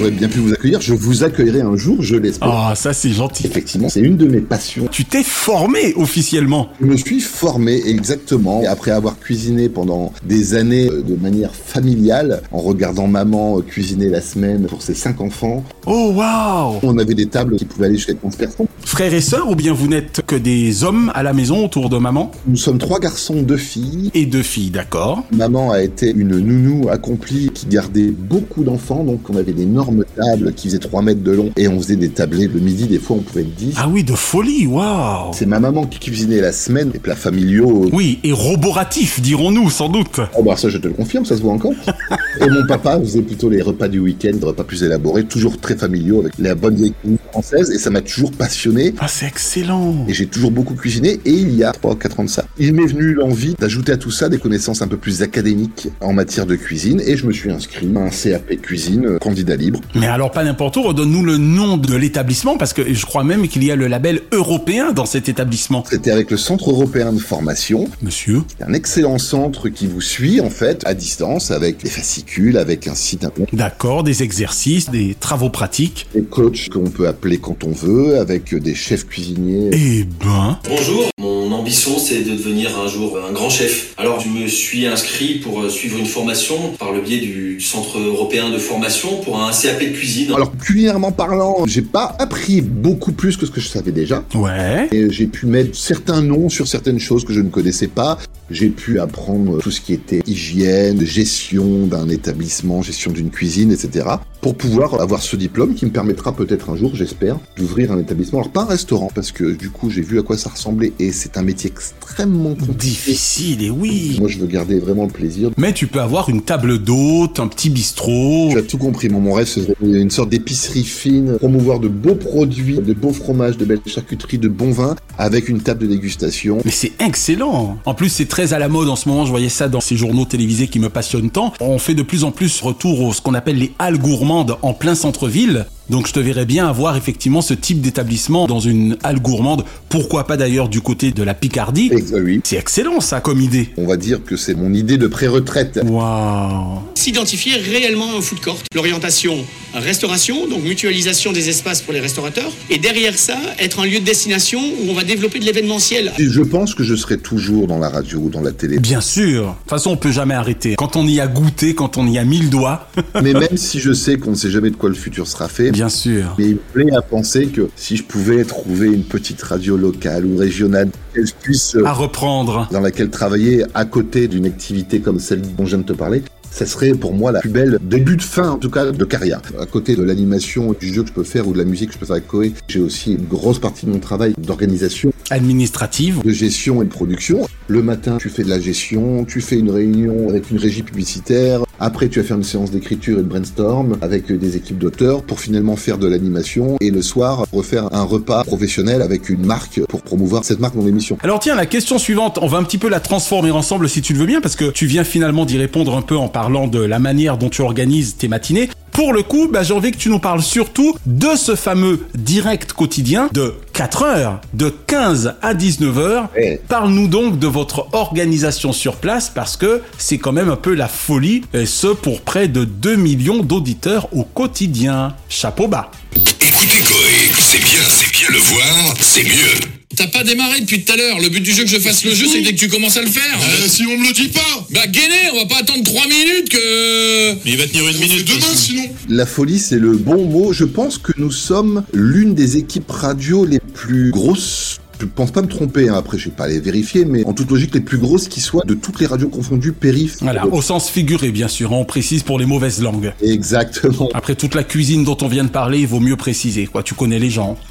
[0.00, 0.80] J'aurais bien pu vous accueillir.
[0.80, 2.48] Je vous accueillerai un jour, je l'espère.
[2.50, 3.44] Ah, ça c'est gentil.
[3.46, 4.88] Effectivement, c'est une de mes passions.
[4.90, 6.70] Tu t'es formé officiellement.
[6.80, 8.62] Je me suis formé exactement.
[8.62, 13.60] Et après avoir cuisiné pendant des années euh, de manière familiale, en regardant maman euh,
[13.60, 17.86] cuisiner la semaine pour ses cinq enfants, Oh waouh on avait des tables qui pouvaient
[17.86, 18.66] aller jusqu'à 15 personnes.
[18.86, 21.98] Frères et sœurs ou bien vous n'êtes que des hommes à la maison autour de
[21.98, 22.30] maman?
[22.46, 24.10] Nous sommes trois garçons, deux filles.
[24.14, 25.24] Et deux filles, d'accord.
[25.30, 30.52] Maman a été une nounou accomplie qui gardait beaucoup d'enfants, donc on avait d'énormes tables
[30.54, 33.16] qui faisaient 3 mètres de long et on faisait des tablés le midi, des fois
[33.16, 33.74] on pouvait être 10.
[33.76, 37.88] Ah oui, de folie, waouh C'est ma maman qui cuisinait la semaine, les plats familiaux.
[37.92, 40.20] Oui, et roboratif, dirons-nous, sans doute.
[40.36, 41.72] Oh bah ça je te le confirme, ça se voit encore.
[42.40, 45.76] et mon papa faisait plutôt les repas du week-end, des repas plus élaborés, toujours très
[45.76, 48.94] familiaux avec la bonne vieille cuisine française et ça m'a toujours passionné.
[48.98, 50.06] Ah, c'est excellent.
[50.08, 52.86] Et j'ai toujours beaucoup cuisiné et il y a 3-4 ans de ça, il m'est
[52.86, 56.56] venu l'envie d'ajouter à tout ça des connaissances un peu plus académiques en matière de
[56.56, 59.79] cuisine et je me suis inscrit à un CAP cuisine, euh, candidat libre.
[59.94, 63.48] Mais alors pas n'importe où, redonne-nous le nom de l'établissement parce que je crois même
[63.48, 65.84] qu'il y a le label européen dans cet établissement.
[65.88, 67.88] C'était avec le Centre européen de formation.
[68.02, 72.56] Monsieur C'est un excellent centre qui vous suit en fait à distance avec des fascicules,
[72.56, 76.06] avec un site internet, D'accord, des exercices, des travaux pratiques.
[76.14, 79.70] des coachs qu'on peut appeler quand on veut, avec des chefs cuisiniers.
[79.72, 83.94] Eh ben, Bonjour, mon ambition c'est de devenir un jour un grand chef.
[83.98, 88.50] Alors je me suis inscrit pour suivre une formation par le biais du Centre européen
[88.50, 90.32] de formation pour un CAP de cuisine.
[90.34, 94.24] Alors culinairement parlant, j'ai pas appris beaucoup plus que ce que je savais déjà.
[94.34, 94.88] ouais.
[94.92, 98.18] Et j'ai pu mettre certains noms sur certaines choses que je ne connaissais pas.
[98.50, 104.06] J'ai pu apprendre tout ce qui était hygiène, gestion d'un établissement, gestion d'une cuisine, etc.
[104.40, 108.38] Pour pouvoir avoir ce diplôme qui me permettra peut-être un jour, j'espère, d'ouvrir un établissement.
[108.40, 111.12] Alors pas un restaurant, parce que du coup j'ai vu à quoi ça ressemblait et
[111.12, 112.72] c'est un métier extrêmement compliqué.
[112.72, 114.16] Difficile, et oui.
[114.18, 115.50] Moi je veux garder vraiment le plaisir.
[115.58, 118.48] Mais tu peux avoir une table d'hôte, un petit bistrot.
[118.50, 121.88] Tu as tout compris, mon, mon rêve ce serait une sorte d'épicerie fine, promouvoir de
[121.88, 125.86] beaux produits, de beaux fromages, de belles charcuteries, de bons vins, avec une table de
[125.86, 126.58] dégustation.
[126.64, 127.78] Mais c'est excellent.
[127.84, 129.26] En plus, c'est très à la mode en ce moment.
[129.26, 131.52] Je voyais ça dans ces journaux télévisés qui me passionnent tant.
[131.60, 133.98] On fait de plus en plus retour au ce qu'on appelle les halles
[134.30, 135.66] en plein centre-ville.
[135.90, 139.64] Donc je te verrais bien avoir effectivement ce type d'établissement dans une halle gourmande.
[139.88, 141.90] Pourquoi pas d'ailleurs du côté de la Picardie?
[141.92, 143.70] Et, euh, oui, C'est excellent ça comme idée.
[143.76, 145.80] on va dire que c'est mon idée de pré-retraite.
[145.84, 146.78] Waouh.
[146.94, 148.58] S'identifier réellement un food court.
[148.72, 152.50] L'orientation restauration, donc mutualisation des espaces pour les restaurateurs.
[152.70, 156.12] Et derrière ça, être un lieu de destination où on va développer de l'événementiel.
[156.18, 158.78] Et je pense que je serai toujours dans la radio ou dans la télé.
[158.78, 159.42] Bien sûr.
[159.42, 160.74] De toute façon, on peut jamais arrêter.
[160.76, 162.88] Quand on y a goûté, quand on y a mis le doigt.
[163.22, 165.70] Mais même si je sais qu'on ne sait jamais de quoi le futur sera fait,
[165.80, 166.34] Bien sûr.
[166.38, 170.26] mais il me plaît à penser que si je pouvais trouver une petite radio locale
[170.26, 172.68] ou régionale que je puisse, euh, À reprendre.
[172.70, 176.22] dans laquelle travailler à côté d'une activité comme celle dont je viens de te parler,
[176.50, 179.40] ça serait pour moi la plus belle début de fin, en tout cas, de carrière.
[179.58, 181.94] À côté de l'animation, du jeu que je peux faire ou de la musique que
[181.94, 186.20] je peux faire avec Koé, j'ai aussi une grosse partie de mon travail d'organisation, Administrative.
[186.24, 187.48] de gestion et de production.
[187.68, 191.62] Le matin, tu fais de la gestion, tu fais une réunion avec une régie publicitaire,
[191.82, 195.40] Après, tu vas faire une séance d'écriture et de brainstorm avec des équipes d'auteurs pour
[195.40, 200.02] finalement faire de l'animation et le soir refaire un repas professionnel avec une marque pour
[200.02, 201.16] promouvoir cette marque dans l'émission.
[201.22, 204.12] Alors tiens, la question suivante, on va un petit peu la transformer ensemble si tu
[204.12, 206.80] le veux bien, parce que tu viens finalement d'y répondre un peu en parlant de
[206.80, 208.68] la manière dont tu organises tes matinées.
[208.92, 212.72] Pour le coup, bah, j'ai envie que tu nous parles surtout de ce fameux direct
[212.72, 216.28] quotidien de 4 heures, de 15 à 19 heures.
[216.68, 220.88] Parle-nous donc de votre organisation sur place parce que c'est quand même un peu la
[220.88, 225.14] folie, et ce pour près de 2 millions d'auditeurs au quotidien.
[225.28, 225.90] Chapeau bas.
[226.14, 229.79] Écoutez Koé, c'est bien, c'est bien le voir, c'est mieux.
[230.00, 231.20] T'as pas démarré depuis tout à l'heure.
[231.20, 233.02] Le but du jeu que je fasse le jeu, c'est dès que tu commences à
[233.02, 233.38] le faire.
[233.38, 236.48] Euh, si on me le dit pas Bah gainé, on va pas attendre 3 minutes
[236.48, 237.34] que...
[237.44, 240.54] Mais il va tenir une minute demain sinon La folie, c'est le bon mot.
[240.54, 244.80] Je pense que nous sommes l'une des équipes radio les plus grosses.
[245.00, 245.94] Je pense pas me tromper, hein.
[245.96, 248.64] après je vais pas aller vérifier, mais en toute logique les plus grosses qui soient
[248.66, 250.18] de toutes les radios confondues périph.
[250.20, 253.12] Voilà, au sens figuré bien sûr, on précise pour les mauvaises langues.
[253.22, 254.10] Exactement.
[254.12, 256.94] Après toute la cuisine dont on vient de parler, il vaut mieux préciser, quoi, tu
[256.94, 257.56] connais les gens.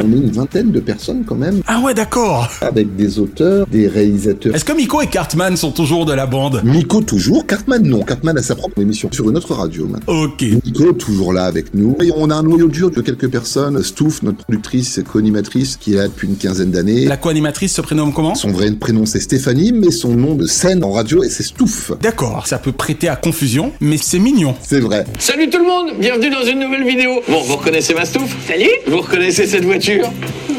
[0.00, 1.60] On est une vingtaine de personnes quand même.
[1.66, 2.48] Ah ouais, d'accord.
[2.60, 4.54] Avec des auteurs, des réalisateurs.
[4.54, 6.62] Est-ce que Miko et Cartman sont toujours de la bande?
[6.64, 8.02] Miko toujours, Cartman non.
[8.02, 10.22] Cartman a sa propre émission sur une autre radio maintenant.
[10.22, 10.44] Ok.
[10.64, 11.96] Miko toujours là avec nous.
[12.00, 13.82] Et on a un noyau dur de quelques personnes.
[13.82, 17.04] Stouff, notre productrice, co-animatrice, qui est là depuis une quinzaine d'années.
[17.04, 18.34] La co-animatrice se prénomme comment?
[18.34, 21.92] Son vrai prénom c'est Stéphanie, mais son nom de scène en radio c'est Stouff.
[22.00, 24.54] D'accord, ça peut prêter à confusion, mais c'est mignon.
[24.62, 25.04] C'est vrai.
[25.18, 27.20] Salut tout le monde, bienvenue dans une nouvelle vidéo.
[27.28, 30.10] Bon, vous reconnaissez ma stouffe Salut Vous reconnaissez cette voiture?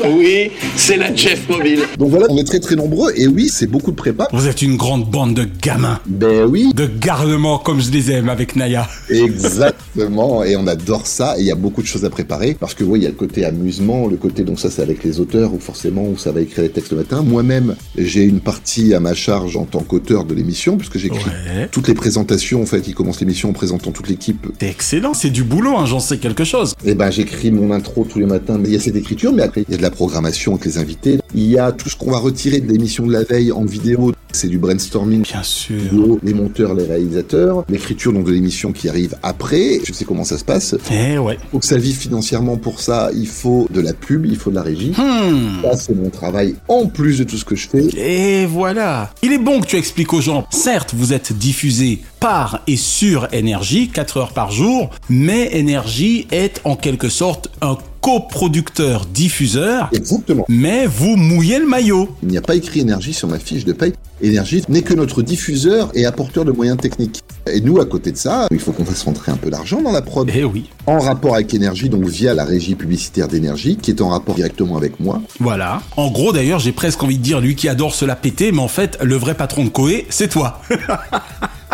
[0.10, 1.82] Oui, c'est la Jeff Mobile.
[1.98, 4.28] Donc voilà, on est très très nombreux et oui, c'est beaucoup de prépa.
[4.34, 6.00] Vous êtes une grande bande de gamins.
[6.08, 6.72] Ben oui.
[6.74, 8.88] De gardement comme je les aime avec Naya.
[9.10, 12.74] Exactement, et on adore ça et il y a beaucoup de choses à préparer parce
[12.74, 15.20] que oui, il y a le côté amusement, le côté donc ça c'est avec les
[15.20, 17.22] auteurs où forcément où ça va écrire les textes le matin.
[17.24, 21.68] Moi-même, j'ai une partie à ma charge en tant qu'auteur de l'émission puisque j'écris Ouais.
[21.72, 25.44] toutes les présentations en fait, il commence l'émission en présentant toute l'équipe excellent, c'est du
[25.44, 26.74] boulot, hein, j'en sais quelque chose.
[26.86, 28.58] Eh ben, j'écris mon intro tous les matins.
[28.60, 30.66] Mais il y a cette écriture, mais après, il y a de la programmation avec
[30.66, 31.20] les invités.
[31.36, 34.14] Il y a tout ce qu'on va retirer de l'émission de la veille en vidéo.
[34.32, 35.24] C'est du brainstorming.
[35.24, 35.80] Bien sûr.
[35.80, 37.66] Vidéo, Les monteurs, les réalisateurs.
[37.68, 39.80] L'écriture, donc, de l'émission qui arrive après.
[39.84, 40.76] Je sais comment ça se passe.
[40.92, 41.38] Eh ouais.
[41.50, 44.56] Pour que ça vive financièrement pour ça, il faut de la pub, il faut de
[44.56, 44.92] la régie.
[44.92, 45.64] Hmm.
[45.64, 47.88] Ça, c'est mon travail en plus de tout ce que je fais.
[47.98, 49.10] Et voilà.
[49.24, 50.46] Il est bon que tu expliques aux gens.
[50.52, 56.62] Certes, vous êtes diffusé par et sur énergie 4 heures par jour, mais énergie est
[56.66, 59.90] en quelque sorte un coproducteur diffuseur.
[59.92, 60.46] Exactement.
[60.50, 62.10] Mais vous mouillez le maillot.
[62.24, 63.94] Il n'y a pas écrit énergie sur ma fiche de paye.
[64.22, 67.22] Énergie n'est que notre diffuseur et apporteur de moyens techniques.
[67.48, 69.92] Et nous, à côté de ça, il faut qu'on fasse rentrer un peu d'argent dans
[69.92, 70.30] la prod.
[70.34, 70.70] Eh oui.
[70.88, 74.76] En rapport avec énergie, donc via la régie publicitaire d'énergie, qui est en rapport directement
[74.76, 75.22] avec moi.
[75.40, 75.82] Voilà.
[75.96, 78.60] En gros, d'ailleurs, j'ai presque envie de dire lui qui adore se la péter, mais
[78.60, 80.62] en fait, le vrai patron de Koé, c'est toi.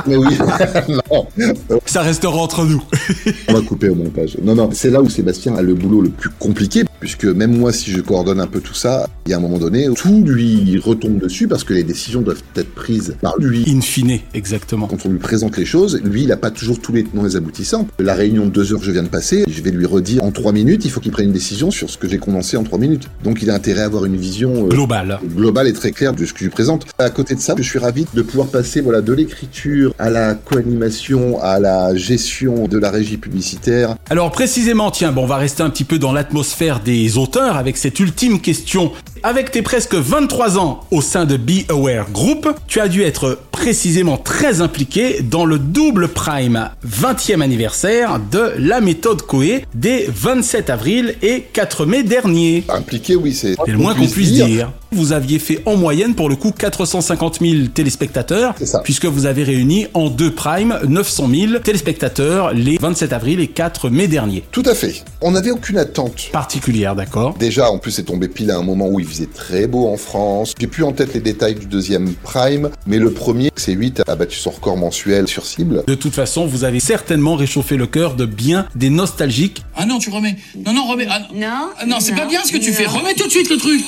[0.07, 0.37] Mais oui,
[1.09, 1.27] non,
[1.95, 2.83] Ça restera entre nous.
[3.47, 4.35] on va couper au montage.
[4.43, 7.71] Non, non, c'est là où Sébastien a le boulot le plus compliqué, puisque même moi,
[7.71, 10.77] si je coordonne un peu tout ça, il y a un moment donné, tout lui
[10.77, 13.63] retombe dessus parce que les décisions doivent être prises par lui.
[13.67, 14.87] In fine, exactement.
[14.87, 17.29] Quand on lui présente les choses, lui, il n'a pas toujours tous les tenants et
[17.29, 17.87] les aboutissants.
[17.97, 20.31] La réunion de deux heures que je viens de passer, je vais lui redire en
[20.31, 22.77] trois minutes, il faut qu'il prenne une décision sur ce que j'ai condensé en trois
[22.77, 23.07] minutes.
[23.23, 25.19] Donc il a intérêt à avoir une vision euh, Global.
[25.33, 26.85] globale et très claire de ce que je lui présente.
[26.99, 30.33] À côté de ça, je suis ravi de pouvoir passer voilà de l'écriture à la
[30.35, 33.95] co-animation, à la gestion de la régie publicitaire.
[34.09, 37.77] Alors précisément, tiens, bon, on va rester un petit peu dans l'atmosphère des auteurs avec
[37.77, 38.91] cette ultime question.
[39.23, 43.39] Avec tes presque 23 ans au sein de Be Aware Group, tu as dû être
[43.51, 50.69] précisément très impliqué dans le double prime 20e anniversaire de la méthode Coé des 27
[50.69, 52.63] avril et 4 mai dernier.
[52.69, 54.71] Impliqué, oui, c'est le moins qu'on puisse dire.
[54.91, 59.87] Vous aviez fait en moyenne pour le coup 450 000 téléspectateurs, puisque vous avez réuni
[59.93, 61.74] en deux primes 900 000 téléspectateurs
[62.53, 64.43] les 27 avril et 4 mai dernier.
[64.51, 65.03] Tout à fait.
[65.21, 66.29] On n'avait aucune attente.
[66.31, 69.67] Particulière, d'accord Déjà, en plus, c'est tombé pile à un moment où il faisait très
[69.67, 70.53] beau en France.
[70.59, 74.15] J'ai plus en tête les détails du deuxième Prime, mais le premier, c'est 8, a
[74.15, 75.83] battu son record mensuel sur cible.
[75.87, 79.63] De toute façon, vous avez certainement réchauffé le cœur de bien des nostalgiques.
[79.75, 80.35] Ah non, tu remets.
[80.65, 81.07] Non, non, remets.
[81.09, 81.69] Ah, Non.
[81.79, 82.75] ah non, c'est pas bien ce que tu non.
[82.77, 82.85] fais.
[82.85, 83.81] Remets tout de suite le truc.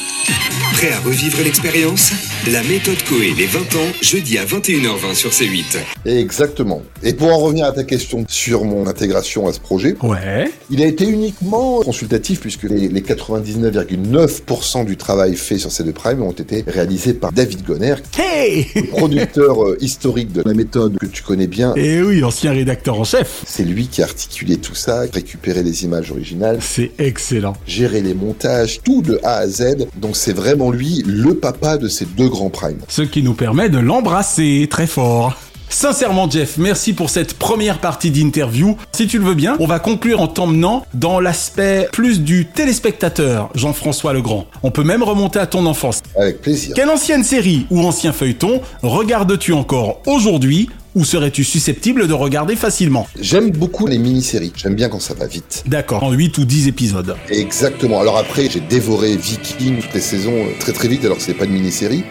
[0.74, 2.12] Prêt à revivre l'expérience?
[2.52, 5.78] La méthode Coé, les 20 ans, jeudi à 21h20 sur C8.
[6.06, 6.82] Exactement.
[7.04, 10.50] Et pour en revenir à ta question sur mon intégration à ce projet, Ouais.
[10.70, 15.92] il a été uniquement consultatif puisque les, les 99,9% du travail fait sur ces deux
[15.92, 21.06] primes ont été réalisés par David Gonner, Hey producteur euh, historique de la méthode que
[21.06, 21.74] tu connais bien.
[21.76, 23.44] Eh oui, ancien rédacteur en chef.
[23.46, 27.54] C'est lui qui a articulé tout ça, récupéré les images originales, C'est excellent.
[27.66, 29.88] gérer les montages, tout de A à Z.
[29.98, 32.80] Donc c'est vraiment lui le papa de ces deux grands primes.
[32.88, 35.36] Ce qui nous permet de l'embrasser très fort.
[35.70, 38.78] Sincèrement, Jeff, merci pour cette première partie d'interview.
[38.94, 43.50] Si tu le veux bien, on va conclure en t'emmenant dans l'aspect plus du téléspectateur,
[43.54, 44.48] Jean-François Legrand.
[44.64, 46.02] On peut même remonter à ton enfance.
[46.16, 46.74] Avec plaisir.
[46.76, 53.08] Quelle ancienne série ou ancien feuilleton regardes-tu encore aujourd'hui ou serais-tu susceptible de regarder facilement?
[53.20, 54.54] J'aime beaucoup les mini-séries.
[54.56, 55.64] J'aime bien quand ça va vite.
[55.68, 57.16] D'accord, en 8 ou 10 épisodes.
[57.30, 58.00] Exactement.
[58.02, 61.36] Alors après, j'ai dévoré Viking toutes les saisons euh, très très vite alors que c'est
[61.36, 62.04] pas une mini-série.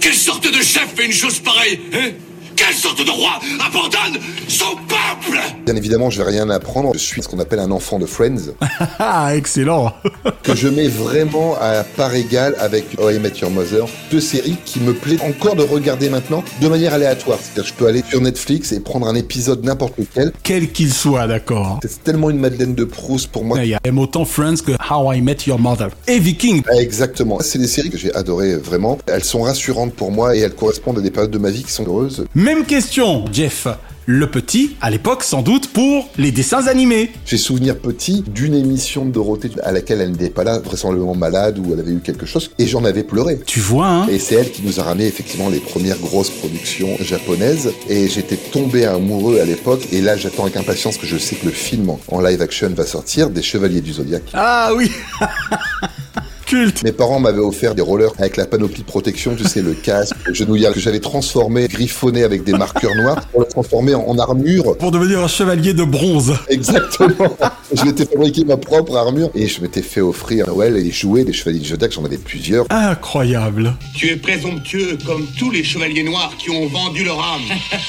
[0.00, 2.10] Quelle sorte de chef fait une chose pareille hein?
[2.56, 3.32] Quelle sorte de roi
[3.64, 6.92] abandonne son peuple Bien évidemment, je vais rien apprendre.
[6.94, 8.52] Je suis ce qu'on appelle un enfant de Friends,
[8.98, 9.92] Ah, excellent
[10.42, 13.86] que je mets vraiment à part égale avec How I Met Your Mother.
[14.10, 17.38] Deux séries qui me plaît encore de regarder maintenant de manière aléatoire.
[17.40, 20.32] C'est-à-dire que je peux aller sur Netflix et prendre un épisode n'importe lequel.
[20.42, 21.80] Quel qu'il soit, d'accord.
[21.82, 23.62] C'est tellement une Madeleine de Proust pour moi.
[23.62, 25.88] Il y a même autant Friends que How I Met Your Mother.
[26.08, 26.62] Et Viking.
[26.78, 27.38] Exactement.
[27.40, 28.98] C'est des séries que j'ai adorées vraiment.
[29.06, 31.72] Elles sont rassurantes pour moi et elles correspondent à des périodes de ma vie qui
[31.72, 32.24] sont heureuses.
[32.54, 33.66] Même question, Jeff.
[34.04, 37.10] Le petit, à l'époque, sans doute, pour les dessins animés.
[37.24, 41.58] J'ai souvenir petit d'une émission de Dorothée à laquelle elle n'était pas là, vraisemblablement malade
[41.58, 43.40] ou elle avait eu quelque chose, et j'en avais pleuré.
[43.46, 46.94] Tu vois, hein Et c'est elle qui nous a ramené effectivement les premières grosses productions
[47.00, 51.36] japonaises, et j'étais tombé amoureux à l'époque, et là j'attends avec impatience que je sais
[51.36, 54.28] que le film en- en live action va sortir, des Chevaliers du Zodiaque.
[54.34, 54.90] Ah oui
[56.52, 59.72] Culte Mes parents m'avaient offert des rollers avec la panoplie de protection, tu sais, le
[59.72, 64.02] casque, le genouillard, que j'avais transformé, griffonné avec des marqueurs noirs pour le transformer en,
[64.02, 64.76] en armure.
[64.76, 66.34] Pour devenir un chevalier de bronze.
[66.50, 67.38] Exactement.
[67.74, 71.24] je m'étais fabriqué ma propre armure et je m'étais fait offrir à Noël et jouets
[71.24, 72.66] des chevaliers du Zodiac, j'en avais plusieurs.
[72.68, 73.74] Incroyable.
[73.96, 77.40] Tu es présomptueux comme tous les chevaliers noirs qui ont vendu leur âme.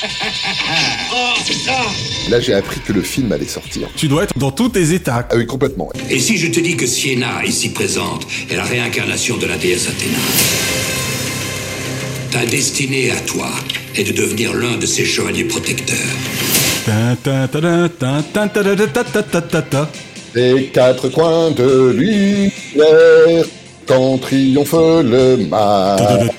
[1.13, 1.33] oh,
[1.65, 1.81] ça
[2.29, 3.89] Là, j'ai appris que le film allait sortir.
[3.97, 5.27] Tu dois être dans tous tes états.
[5.29, 5.91] Ah oui, complètement.
[6.09, 9.87] Et si je te dis que Sienna, ici présente, est la réincarnation de la déesse
[9.87, 10.17] Athéna.
[12.31, 13.49] Ta destinée à toi
[13.95, 15.97] est de devenir l'un de ses chevaliers protecteurs.
[20.35, 23.45] Les quatre coins de l'univers,
[23.87, 26.29] quand triomphe le mal,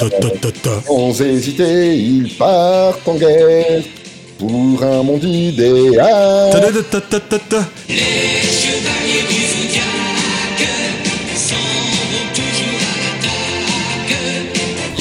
[0.87, 3.83] sans hésiter, ils partent en guerre
[4.39, 6.51] pour un monde idéal.
[7.89, 8.64] Les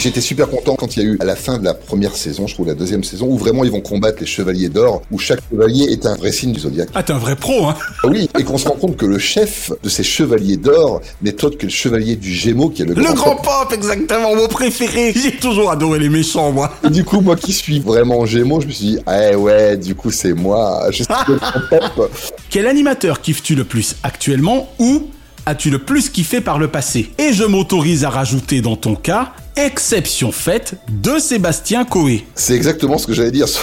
[0.03, 2.45] J'étais super content quand il y a eu à la fin de la première saison,
[2.45, 5.39] je trouve la deuxième saison, où vraiment ils vont combattre les chevaliers d'or, où chaque
[5.49, 6.89] chevalier est un vrai signe du zodiaque.
[6.93, 9.17] Ah, t'es un vrai pro, hein Ah Oui, et qu'on se rend compte que le
[9.17, 12.95] chef de ces chevaliers d'or n'est autre que le chevalier du Gémeaux, qui est le,
[12.95, 15.13] Le grand pop, exactement, mon préféré.
[15.15, 16.73] J'ai toujours adoré les méchants, moi.
[16.85, 19.95] Et du coup, moi qui suis vraiment Gémeaux, je me suis dit, ah ouais, du
[19.95, 22.11] coup c'est moi, je suis le grand pop.
[22.49, 25.03] Quel animateur kiffes-tu le plus actuellement ou
[25.45, 27.09] as-tu le plus kiffé par le passé?
[27.17, 32.25] Et je m'autorise à rajouter dans ton cas, exception faite de Sébastien Coé.
[32.35, 33.47] C'est exactement ce que j'allais dire.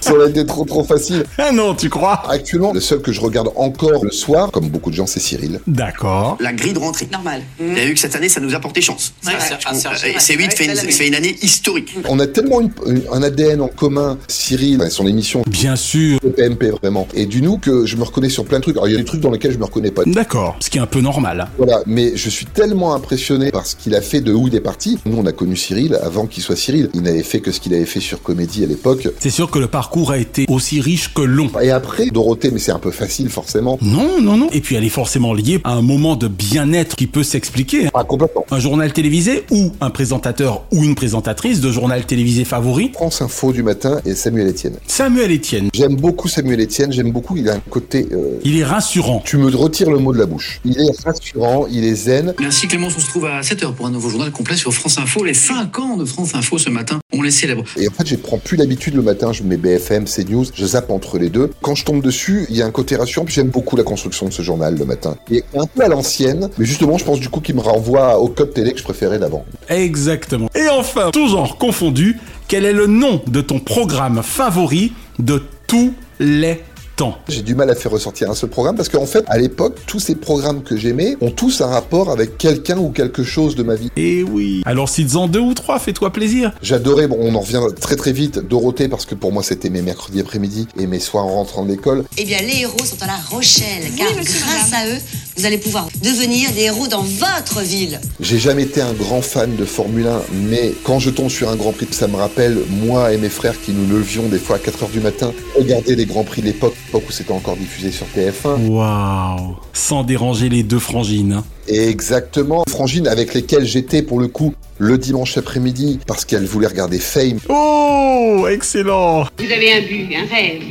[0.00, 1.24] Ça aurait, été trop trop facile.
[1.38, 2.22] Ah non, tu crois?
[2.28, 5.60] Actuellement, le seul que je regarde encore le soir, comme beaucoup de gens, c'est Cyril.
[5.66, 6.36] D'accord.
[6.40, 7.06] La grille de rentrée.
[7.12, 7.42] Normal.
[7.60, 9.12] Il y a eu que cette année, ça nous a porté chance.
[9.26, 10.10] Ouais, c'est- c'est on- vrai.
[10.12, 11.94] et C8 Ouais, fait, une, fait année historique.
[12.08, 15.42] On a tellement une- une- un ADN en commun, Cyril, et son émission.
[15.46, 16.18] Bien sûr.
[16.24, 17.06] Le PMP, vraiment.
[17.14, 18.76] Et du nous que je me reconnais sur plein de trucs.
[18.76, 20.02] Alors, il y a des trucs dans lesquels je me reconnais pas.
[20.06, 21.48] D'accord, ce qui est un peu normal.
[21.58, 24.60] Voilà, mais je suis tellement impressionné par ce qu'il a fait de où il est
[24.60, 24.98] parti.
[25.06, 26.90] Nous, on a connu Cyril avant qu'il soit Cyril.
[26.94, 29.08] Il n'avait fait que ce qu'il avait fait sur Comédie à l'époque.
[29.18, 31.50] C'est sûr que le parcours a été aussi riche que long.
[31.62, 33.78] Et après, Dorothée, mais c'est un peu facile, forcément.
[33.82, 34.48] Non, non, non.
[34.52, 37.88] Et puis elle est forcément liée à un moment de bien-être qui peut s'expliquer.
[37.94, 38.44] Ah, complètement.
[38.50, 43.52] Un journal télévisé ou un présentateur ou une présentatrice de journal télévisé favori France Info
[43.52, 44.74] du matin et Samuel Etienne.
[44.86, 45.68] Samuel Etienne.
[45.74, 48.06] J'aime beaucoup Samuel Etienne, j'aime beaucoup, il a un côté...
[48.12, 49.22] euh, Il est rassurant.
[49.24, 50.60] Tu me retires le mot de la bouche.
[50.64, 52.34] Il est rassurant, il est zen.
[52.38, 55.24] Merci Clémence, on se trouve à 7h pour un nouveau journal complet sur France Info.
[55.24, 57.64] Les 5 ans de France Info ce matin, on les célèbre.
[57.76, 60.90] Et en fait, je prends plus l'habitude le matin, je mets BFM, CNews, je zappe
[60.90, 61.50] entre les deux.
[61.62, 64.28] Quand je tombe dessus, il y a un côté rassurant, puis j'aime beaucoup la construction
[64.28, 65.16] de ce journal le matin.
[65.30, 68.28] Et un peu à l'ancienne, mais justement, je pense du coup qu'il me renvoie au
[68.28, 69.44] code télé que je préférais d'avant.
[69.68, 70.48] Exactement.
[70.54, 75.94] Et enfin, tout genre confondu, quel est le nom de ton programme favori de tous
[76.18, 76.60] les
[77.00, 79.78] temps J'ai du mal à faire ressortir un seul programme parce qu'en fait, à l'époque,
[79.86, 83.62] tous ces programmes que j'aimais ont tous un rapport avec quelqu'un ou quelque chose de
[83.62, 83.90] ma vie.
[83.96, 84.60] Eh oui.
[84.66, 86.52] Alors, cites-en deux ou trois, fais-toi plaisir.
[86.60, 89.80] J'adorais, bon, on en revient très très vite, Dorothée, parce que pour moi, c'était mes
[89.80, 92.04] mercredis après-midi et mes soirs en rentrant de l'école.
[92.18, 94.98] Eh bien, les héros sont à La Rochelle, car grâce à eux,
[95.38, 97.98] Vous allez pouvoir devenir des héros dans votre ville.
[98.20, 101.56] J'ai jamais été un grand fan de Formule 1, mais quand je tombe sur un
[101.56, 104.58] Grand Prix, ça me rappelle moi et mes frères qui nous levions des fois à
[104.58, 108.06] 4h du matin, regarder les Grands Prix de l'époque, l'époque où c'était encore diffusé sur
[108.16, 108.66] TF1.
[108.68, 111.32] Waouh Sans déranger les deux frangines.
[111.34, 111.44] hein.
[111.68, 116.98] Exactement, frangines avec lesquelles j'étais pour le coup le dimanche après-midi parce qu'elles voulaient regarder
[116.98, 117.38] Fame.
[117.48, 120.62] Oh Excellent Vous avez un but, un rêve.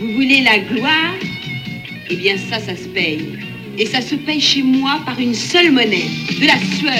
[0.00, 1.14] Vous voulez la gloire?
[2.10, 3.38] Eh bien ça, ça se paye.
[3.78, 6.04] Et ça se paye chez moi par une seule monnaie,
[6.40, 6.92] de la sueur.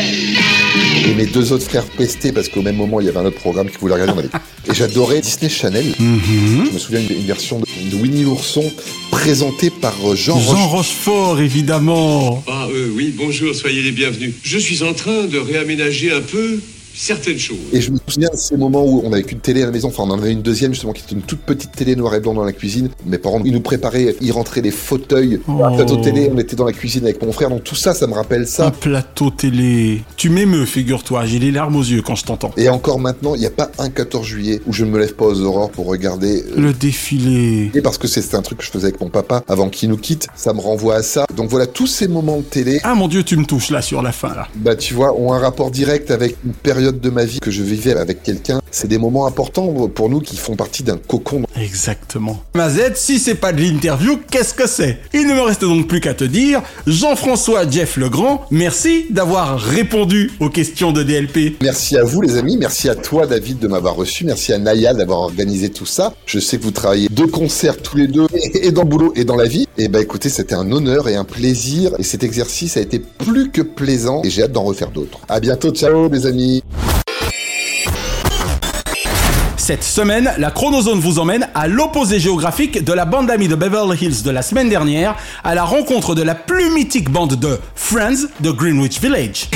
[1.06, 3.38] Et mes deux autres frères pestaient parce qu'au même moment il y avait un autre
[3.38, 4.28] programme qu'ils voulaient regarder.
[4.68, 5.85] Et j'adorais Disney Channel.
[5.98, 6.66] Mhm.
[6.66, 8.64] Je me souviens d'une version de, de Winnie l'ourson
[9.11, 10.88] présentée par euh, Jean, Jean Roche.
[10.88, 14.32] Rochefort, évidemment Ah euh, oui, bonjour, soyez les bienvenus.
[14.42, 16.58] Je suis en train de réaménager un peu
[16.94, 17.57] certaines choses.
[17.72, 19.88] Et je me souviens de ces moments où on n'avait qu'une télé à la maison,
[19.88, 22.20] enfin on en avait une deuxième justement qui était une toute petite télé noir et
[22.20, 22.88] blanc dans la cuisine.
[23.07, 26.64] Mes parents, ils nous préparaient, ils rentraient des fauteuils, un plateau télé, on était dans
[26.64, 28.70] la cuisine avec mon frère, donc tout ça, ça me rappelle Un ça.
[28.70, 30.02] plateau télé.
[30.16, 32.50] Tu m'émeus, figure-toi, j'ai les larmes aux yeux quand je t'entends.
[32.57, 35.14] Et encore maintenant, il n'y a pas un 14 juillet où je ne me lève
[35.14, 36.42] pas aux aurores pour regarder.
[36.57, 37.70] euh, Le défilé.
[37.74, 39.96] Et parce que c'est un truc que je faisais avec mon papa avant qu'il nous
[39.96, 41.24] quitte, ça me renvoie à ça.
[41.37, 44.02] Donc voilà, tous ces moments de télé, Ah mon dieu, tu me touches là sur
[44.02, 44.48] la fin là.
[44.57, 47.62] bah tu vois, ont un rapport direct avec une période de ma vie que je
[47.62, 48.61] vivais avec quelqu'un.
[48.71, 51.42] C'est des moments importants pour nous qui font partie d'un cocon.
[51.57, 52.42] Exactement.
[52.55, 54.99] Mazette, si c'est pas de l'interview, qu'est-ce que c'est?
[55.12, 60.33] Il ne me reste donc plus qu'à te dire, Jean-François Jeff Legrand, merci d'avoir répondu
[60.40, 61.59] aux questions de DLP.
[61.62, 64.95] Merci à vous les amis, merci à toi David de m'avoir reçu, merci à Naya
[64.95, 66.14] d'avoir organisé tout ça.
[66.27, 69.12] Je sais que vous travaillez de concert tous les deux, et et dans le boulot
[69.16, 69.66] et dans la vie.
[69.77, 73.51] Et bah écoutez, c'était un honneur et un plaisir, et cet exercice a été plus
[73.51, 75.18] que plaisant, et j'ai hâte d'en refaire d'autres.
[75.29, 76.62] À bientôt, ciao les amis
[79.56, 83.96] Cette semaine, la chronozone vous emmène à l'opposé géographique de la bande d'amis de Beverly
[83.96, 88.26] Hills de la semaine dernière, à la rencontre de la plus mythique bande de Friends
[88.40, 89.48] de Greenwich Village.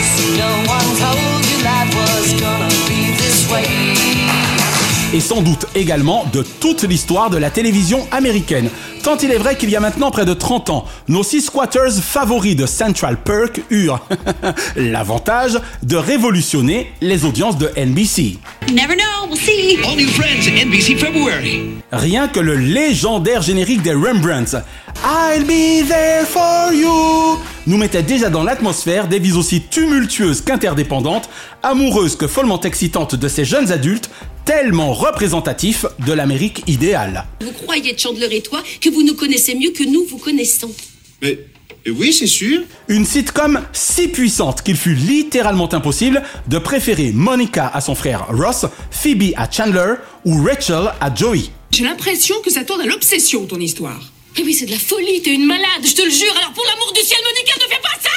[5.13, 8.71] Et sans doute également de toute l'histoire de la télévision américaine.
[9.07, 11.93] Tant il est vrai qu'il y a maintenant près de 30 ans, nos six squatters
[12.03, 14.05] favoris de Central Perk eurent
[14.77, 18.39] l'avantage de révolutionner les audiences de NBC.
[18.69, 19.79] Never know, we'll see.
[19.85, 21.77] All new friends, NBC February.
[21.93, 24.57] Rien que le légendaire générique des Rembrandts,
[25.05, 27.39] I'll be there for you,
[27.69, 31.31] nous mettait déjà dans l'atmosphère des vies aussi tumultueuses qu'interdépendantes,
[31.63, 34.11] amoureuses que follement excitantes de ces jeunes adultes,
[34.47, 37.27] tellement représentatifs de l'Amérique idéale.
[37.43, 40.73] Vous croyez, Chandler et toi, que vous nous connaissez mieux que nous vous connaissons.
[41.21, 41.39] Mais
[41.85, 42.63] mais oui, c'est sûr.
[42.89, 48.67] Une sitcom si puissante qu'il fut littéralement impossible de préférer Monica à son frère Ross,
[48.91, 51.43] Phoebe à Chandler ou Rachel à Joey.
[51.71, 54.01] J'ai l'impression que ça tourne à l'obsession, ton histoire.
[54.37, 56.35] Eh oui, c'est de la folie, t'es une malade, je te le jure.
[56.39, 58.16] Alors pour l'amour du ciel, Monica, ne fais pas ça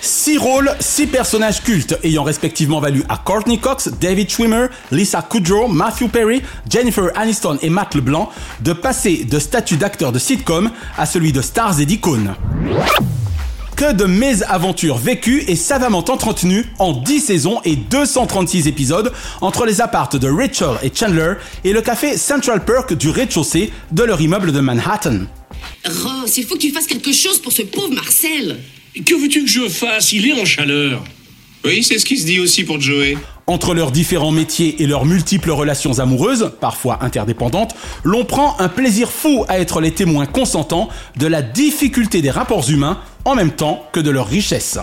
[0.00, 5.68] Six rôles, six personnages cultes ayant respectivement valu à Courtney Cox, David Schwimmer, Lisa Kudrow,
[5.68, 11.06] Matthew Perry, Jennifer Aniston et Matt LeBlanc de passer de statut d'acteur de sitcom à
[11.06, 12.34] celui de stars et d'icônes.
[13.76, 19.80] Que de mésaventures vécues et savamment entretenues en 10 saisons et 236 épisodes entre les
[19.80, 24.50] appartes de Rachel et Chandler et le café Central Perk du rez-de-chaussée de leur immeuble
[24.50, 25.26] de Manhattan.
[25.84, 28.58] Ross, il faut que tu fasses quelque chose pour ce pauvre Marcel.
[29.04, 30.12] Que veux-tu que je fasse?
[30.12, 31.02] Il est en chaleur.
[31.64, 33.16] Oui, c'est ce qui se dit aussi pour Joey.
[33.46, 39.10] Entre leurs différents métiers et leurs multiples relations amoureuses, parfois interdépendantes, l'on prend un plaisir
[39.10, 43.84] fou à être les témoins consentants de la difficulté des rapports humains en même temps
[43.92, 44.78] que de leur richesse.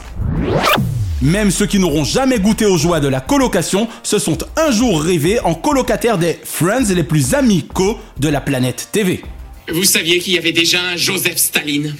[1.21, 5.01] Même ceux qui n'auront jamais goûté aux joies de la colocation se sont un jour
[5.01, 9.23] rêvés en colocataires des Friends les plus amicaux de la planète TV.
[9.71, 11.95] Vous saviez qu'il y avait déjà un Joseph Staline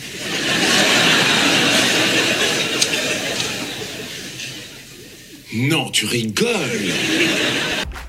[5.54, 6.50] Non, tu rigoles.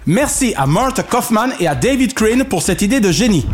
[0.05, 3.47] Merci à Martha Kaufman et à David Crane pour cette idée de génie.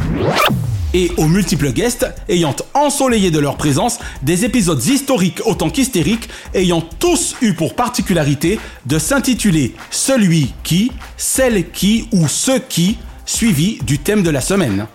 [0.92, 6.80] Et aux multiples guests ayant ensoleillé de leur présence des épisodes historiques autant qu'hystériques ayant
[6.80, 13.98] tous eu pour particularité de s'intituler Celui qui, Celle qui ou Ce qui, suivi du
[13.98, 14.86] thème de la semaine.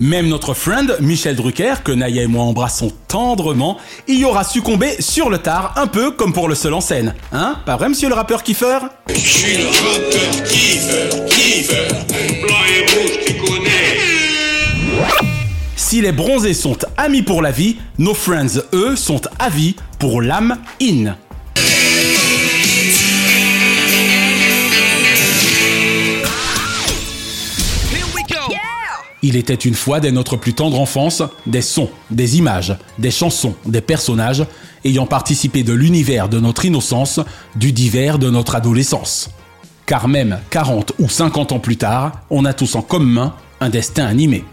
[0.00, 5.28] Même notre friend Michel Drucker, que Naya et moi embrassons tendrement, y aura succombé sur
[5.28, 7.14] le tard, un peu comme pour le seul en scène.
[7.32, 11.88] Hein Pas vrai, monsieur le rappeur kiffer Je suis le rappeur kiffer, kiffer.
[12.42, 13.98] Blanc et rouge, tu connais.
[15.74, 20.58] Si les bronzés sont amis pour la vie, nos friends, eux, sont avis pour l'âme
[20.80, 21.16] in.
[29.22, 33.54] Il était une fois dès notre plus tendre enfance des sons, des images, des chansons,
[33.66, 34.44] des personnages
[34.84, 37.20] ayant participé de l'univers de notre innocence,
[37.56, 39.30] du divers de notre adolescence.
[39.86, 44.06] Car même 40 ou 50 ans plus tard, on a tous en commun un destin
[44.06, 44.44] animé.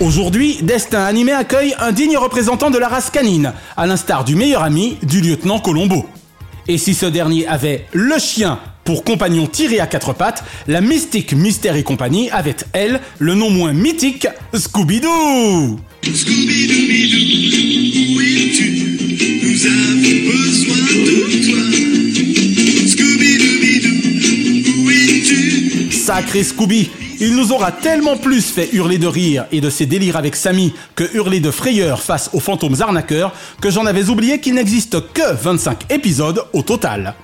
[0.00, 4.62] Aujourd'hui, Destin Animé accueille un digne représentant de la race canine, à l'instar du meilleur
[4.62, 6.06] ami du lieutenant Colombo.
[6.66, 11.32] Et si ce dernier avait le chien pour compagnon tiré à quatre pattes, la mystique
[11.32, 16.08] Mystère et compagnie avait, elle, le non moins mythique Scooby-Doo où
[18.20, 18.68] es-tu?
[19.42, 21.58] Nous avons besoin de toi.
[24.78, 25.92] Où es-tu?
[25.92, 26.90] Sacré Scooby
[27.22, 30.72] il nous aura tellement plus fait hurler de rire et de ses délires avec Samy
[30.94, 35.34] que hurler de frayeur face aux fantômes arnaqueurs que j'en avais oublié qu'il n'existe que
[35.34, 37.14] 25 épisodes au total.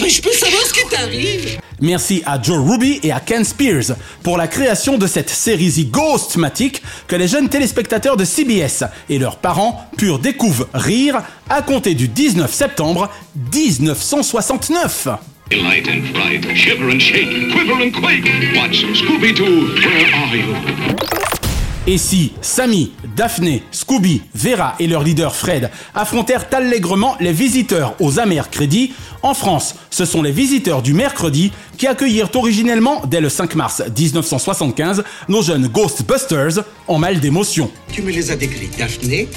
[0.00, 3.96] Mais je peux savoir ce qui t'arrive Merci à Joe Ruby et à Ken Spears
[4.22, 9.18] pour la création de cette série The Ghostmatic que les jeunes téléspectateurs de CBS et
[9.18, 13.10] leurs parents purent découvrir à compter du 19 septembre
[13.52, 15.08] 1969.
[15.50, 18.30] Light and fright, shiver and shake, quiver and quake.
[18.56, 21.39] Watch Scooby-Doo, where are you?
[21.86, 28.18] Et si Sammy, Daphné, Scooby, Vera et leur leader Fred affrontèrent allègrement les visiteurs aux
[28.18, 33.28] amers crédits, en France, ce sont les visiteurs du mercredi qui accueillirent originellement, dès le
[33.30, 37.70] 5 mars 1975, nos jeunes Ghostbusters en mal d'émotion.
[37.92, 39.28] Tu me les as décrits, Daphné,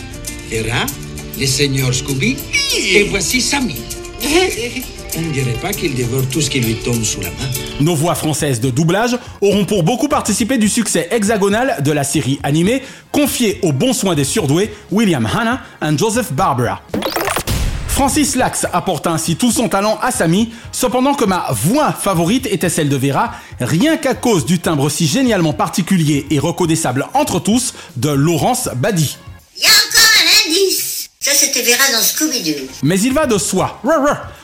[0.51, 0.85] Vera,
[1.37, 2.35] les seigneurs Scooby,
[2.93, 3.77] et voici Sammy.
[5.15, 7.35] On ne dirait pas qu'il dévore tout ce qui lui tombe sous la main.
[7.81, 12.39] Nos voix françaises de doublage auront pour beaucoup participé du succès hexagonal de la série
[12.41, 16.81] animée confiée aux bons soins des surdoués William Hanna et Joseph Barbara.
[17.89, 22.69] Francis Lax apporta ainsi tout son talent à Sammy, cependant que ma voix favorite était
[22.69, 27.75] celle de Vera, rien qu'à cause du timbre si génialement particulier et reconnaissable entre tous
[27.97, 29.17] de Laurence Badi.
[31.23, 32.67] Ça, c'était Vera dans Scooby-Doo.
[32.83, 33.81] Mais il va de soi.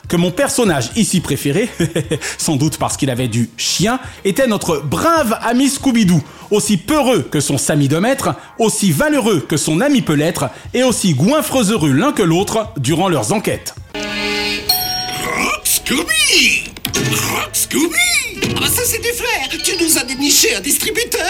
[0.08, 1.68] Que mon personnage ici préféré,
[2.38, 7.42] sans doute parce qu'il avait du chien, était notre brave ami Scooby-Doo, aussi peureux que
[7.42, 11.92] son Samy de maître, aussi valeureux que son ami peut l'être, et aussi goinfreux heureux
[11.92, 13.76] l'un que l'autre durant leurs enquêtes.
[13.94, 16.64] Rock Scooby!
[16.96, 18.56] Rock Scooby!
[18.56, 21.30] Ah ça c'est du flair Tu nous as déniché un distributeur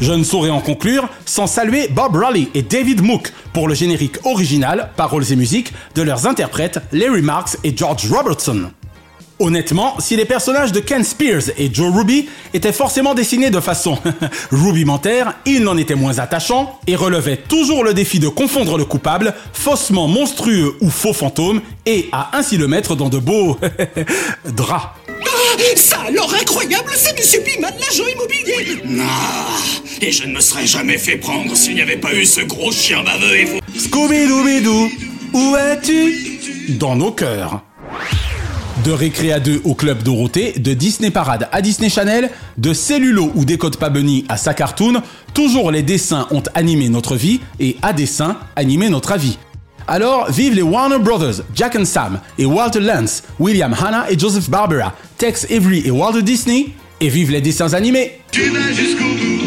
[0.00, 4.24] Je ne saurais en conclure sans saluer Bob Raleigh et David Mook pour le générique
[4.24, 8.70] original, paroles et musique de leurs interprètes Larry Marks et George Robertson.
[9.40, 13.98] Honnêtement, si les personnages de Ken Spears et Joe Ruby étaient forcément dessinés de façon
[14.50, 19.34] rubimentaire, ils n'en étaient moins attachants et relevaient toujours le défi de confondre le coupable,
[19.52, 23.56] faussement monstrueux ou faux fantôme, et à ainsi le mettre dans de beaux
[24.56, 24.88] draps.
[25.58, 29.04] Ah, ça alors incroyable, c'est du Supiman, l'agent immobilier Non
[30.00, 32.70] Et je ne me serais jamais fait prendre s'il n'y avait pas eu ce gros
[32.70, 34.88] chien baveux et fou Scooby-Dooby-Doo,
[35.32, 36.38] où es-tu?
[36.78, 37.62] Dans nos cœurs.
[38.84, 43.44] De Récréa 2 au Club Dorothée, de Disney Parade à Disney Channel, de Cellulo ou
[43.44, 45.02] Décode pas Bunny à sa cartoon,
[45.34, 49.38] toujours les dessins ont animé notre vie et à dessin animé notre avis.
[49.90, 54.50] Alors, vive les Warner Brothers, Jack and Sam et Walter Lance, William Hanna et Joseph
[54.50, 56.66] Barbera, Tex Avery et Walter Disney,
[57.00, 59.38] et vive les dessins animés Tu vas jusqu'au bout,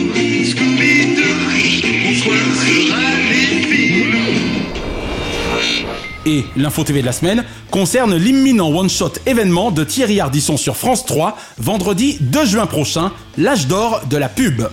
[6.26, 11.06] Et l'info TV de la semaine concerne l'imminent one-shot événement de Thierry Ardisson sur France
[11.06, 14.64] 3, vendredi 2 juin prochain, l'âge d'or de la pub.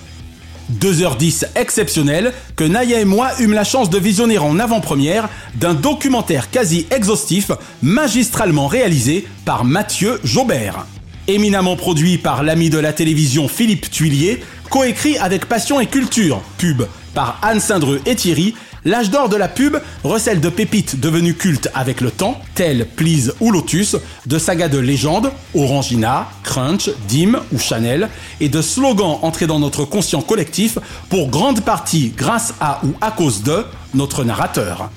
[0.72, 6.50] 2h10 exceptionnel que Naya et moi eûmes la chance de visionner en avant-première d'un documentaire
[6.50, 7.50] quasi exhaustif,
[7.82, 10.86] magistralement réalisé par Mathieu Jaubert.
[11.26, 16.82] Éminemment produit par l'ami de la télévision Philippe Tuillier, coécrit avec Passion et Culture, pub
[17.14, 18.54] par Anne Sindreux et Thierry,
[18.84, 23.32] L'âge d'or de la pub recèle de pépites devenues cultes avec le temps, telles Please
[23.40, 28.08] ou Lotus, de sagas de légendes, Orangina, Crunch, Dim ou Chanel,
[28.40, 33.10] et de slogans entrés dans notre conscient collectif pour grande partie grâce à ou à
[33.10, 33.64] cause de
[33.94, 34.90] notre narrateur.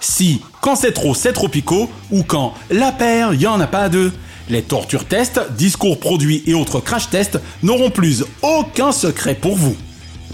[0.00, 3.90] Si, quand c'est trop, c'est trop picot, ou quand la paire, y en a pas
[3.90, 4.12] deux.
[4.48, 9.76] Les tortures tests, discours produits et autres crash tests n'auront plus aucun secret pour vous.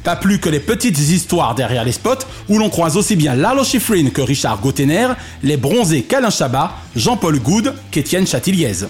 [0.06, 3.64] Pas plus que les petites histoires derrière les spots où l'on croise aussi bien Lalo
[3.64, 5.08] Schifrin que Richard Gottener,
[5.42, 8.86] les bronzés qu'Alain Chabat, Jean-Paul Goud qu'Étienne Chatiliez.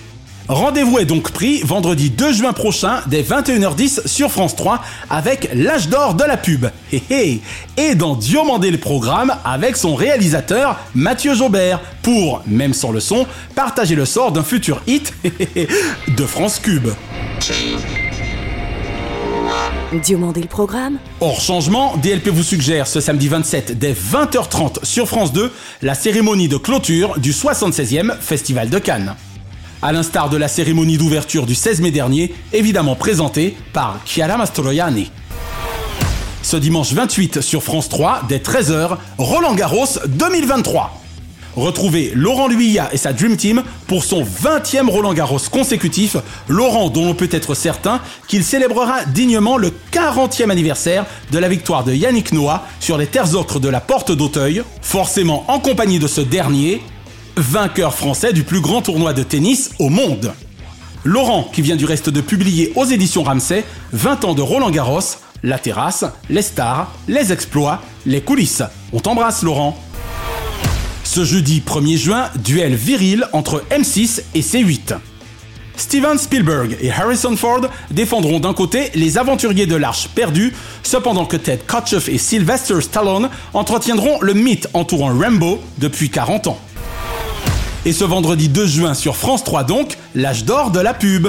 [0.47, 5.89] Rendez-vous est donc pris vendredi 2 juin prochain dès 21h10 sur France 3 avec l'âge
[5.89, 6.67] d'or de la pub.
[7.09, 7.41] Et
[7.95, 13.95] dans Diomandé le programme avec son réalisateur Mathieu Jobert pour, même sans le son, partager
[13.95, 16.89] le sort d'un futur hit de France Cube.
[20.03, 25.33] Diomandé le programme Hors changement, DLP vous suggère ce samedi 27 dès 20h30 sur France
[25.33, 25.53] 2
[25.83, 29.15] la cérémonie de clôture du 76e Festival de Cannes
[29.83, 35.11] à l'instar de la cérémonie d'ouverture du 16 mai dernier, évidemment présentée par Chiara Mastroianni.
[36.43, 41.06] Ce dimanche 28 sur France 3, dès 13h, Roland Garros 2023.
[41.57, 47.07] Retrouvez Laurent Luyia et sa Dream Team pour son 20e Roland Garros consécutif, Laurent dont
[47.07, 52.33] l'on peut être certain qu'il célébrera dignement le 40e anniversaire de la victoire de Yannick
[52.33, 56.83] Noah sur les terres ocres de la Porte d'Auteuil, forcément en compagnie de ce dernier,
[57.37, 60.35] vainqueur français du plus grand tournoi de tennis au monde.
[61.05, 65.01] Laurent, qui vient du reste de publier aux éditions Ramsay 20 ans de Roland Garros,
[65.43, 68.63] la terrasse, les stars, les exploits, les coulisses.
[68.93, 69.79] On t'embrasse Laurent.
[71.17, 74.99] Ce jeudi 1er juin, duel viril entre M6 et C8.
[75.75, 80.53] Steven Spielberg et Harrison Ford défendront d'un côté les aventuriers de l'Arche perdue,
[80.83, 86.61] cependant que Ted Kotcheff et Sylvester Stallone entretiendront le mythe entourant Rambo depuis 40 ans.
[87.87, 91.29] Et ce vendredi 2 juin sur France 3 donc, l'âge d'or de la pub.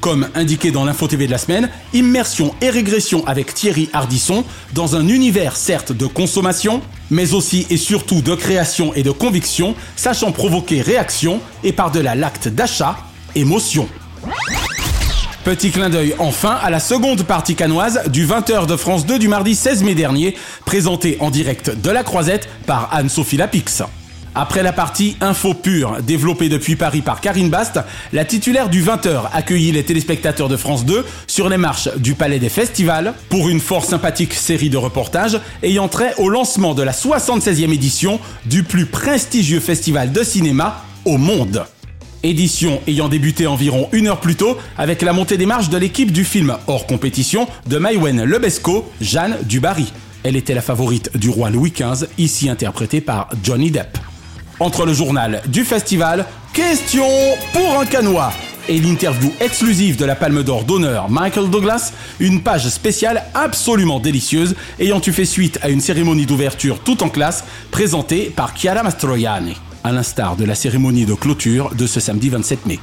[0.00, 4.44] Comme indiqué dans l'info TV de la semaine, immersion et régression avec Thierry Hardisson
[4.74, 9.74] dans un univers certes de consommation, mais aussi et surtout de création et de conviction,
[9.96, 12.96] sachant provoquer réaction et par-delà l'acte d'achat,
[13.34, 13.88] émotion.
[15.44, 19.28] Petit clin d'œil enfin à la seconde partie canoise du 20h de France 2 du
[19.28, 20.34] mardi 16 mai dernier,
[20.64, 23.82] présentée en direct de la Croisette par Anne-Sophie Lapix.
[24.38, 27.80] Après la partie Info pure, développée depuis Paris par Karine Bast,
[28.12, 32.38] la titulaire du 20h accueillit les téléspectateurs de France 2 sur les marches du Palais
[32.38, 36.92] des Festivals pour une fort sympathique série de reportages ayant trait au lancement de la
[36.92, 41.64] 76e édition du plus prestigieux festival de cinéma au monde.
[42.22, 46.12] Édition ayant débuté environ une heure plus tôt avec la montée des marches de l'équipe
[46.12, 49.90] du film hors compétition de Maïwen Lebesco, Jeanne Dubarry.
[50.24, 53.96] Elle était la favorite du roi Louis XV, ici interprétée par Johnny Depp
[54.60, 57.06] entre le journal du festival Question
[57.52, 58.32] pour un canois
[58.68, 64.56] et l'interview exclusive de la Palme d'Or d'honneur Michael Douglas, une page spéciale absolument délicieuse
[64.78, 69.56] ayant eu fait suite à une cérémonie d'ouverture tout en classe présentée par Chiara Mastroianni,
[69.84, 72.80] à l'instar de la cérémonie de clôture de ce samedi 27 mai.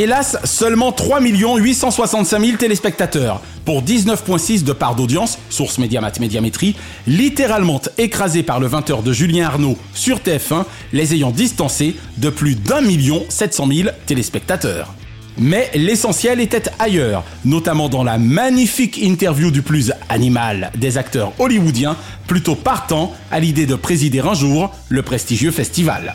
[0.00, 6.76] Hélas, seulement 3 865 000 téléspectateurs pour 19,6 de part d'audience, source Médiamat Médiamétrie,
[7.08, 12.54] littéralement écrasé par le 20h de Julien Arnaud sur TF1, les ayant distancés de plus
[12.54, 14.94] d'un million 700 000 téléspectateurs.
[15.36, 21.96] Mais l'essentiel était ailleurs, notamment dans la magnifique interview du plus animal des acteurs hollywoodiens,
[22.28, 26.14] plutôt partant à l'idée de présider un jour le prestigieux festival.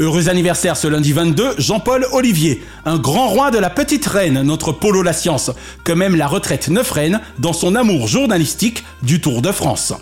[0.00, 4.72] Heureux anniversaire ce lundi 22, Jean-Paul Olivier, un grand roi de la petite reine, notre
[4.72, 5.50] polo la science,
[5.84, 9.92] que même la retraite ne freine dans son amour journalistique du Tour de France.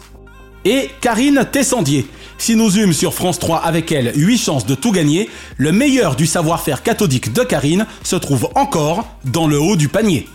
[0.65, 2.07] Et Karine Tessandier.
[2.39, 6.15] Si nous eûmes sur France 3 avec elle 8 chances de tout gagner, le meilleur
[6.15, 10.29] du savoir-faire cathodique de Karine se trouve encore dans le haut du panier.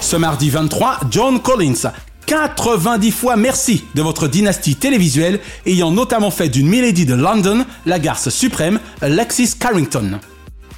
[0.00, 1.90] Ce mardi 23, John Collins,
[2.26, 7.98] 90 fois merci de votre dynastie télévisuelle ayant notamment fait d'une Milady de London la
[7.98, 10.18] garce suprême Alexis Carrington.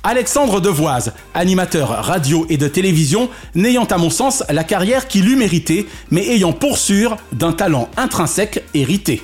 [0.03, 5.36] Alexandre Devoise, animateur radio et de télévision, n'ayant à mon sens la carrière qu'il eût
[5.36, 9.22] méritée, mais ayant pour sûr d'un talent intrinsèque hérité.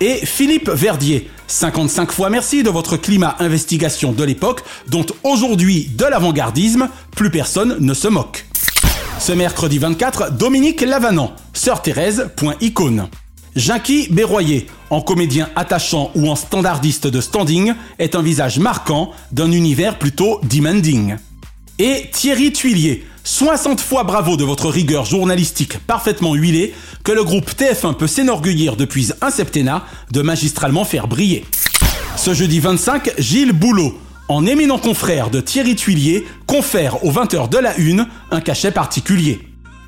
[0.00, 6.04] Et Philippe Verdier, 55 fois merci de votre climat investigation de l'époque, dont aujourd'hui de
[6.04, 8.45] l'avant-gardisme, plus personne ne se moque.
[9.18, 12.54] Ce mercredi 24, Dominique Lavanant, Sœur Thérèse, point
[14.10, 19.98] Berroyer, en comédien attachant ou en standardiste de standing, est un visage marquant d'un univers
[19.98, 21.16] plutôt demanding.
[21.78, 27.50] Et Thierry Tuilier, 60 fois bravo de votre rigueur journalistique parfaitement huilée, que le groupe
[27.50, 31.44] TF1 peut s'énorgueillir depuis un septennat de magistralement faire briller.
[32.16, 33.98] Ce jeudi 25, Gilles Boulot,
[34.28, 39.40] en éminent confrère de Thierry Tuilier, confère aux 20h de la Une un cachet particulier.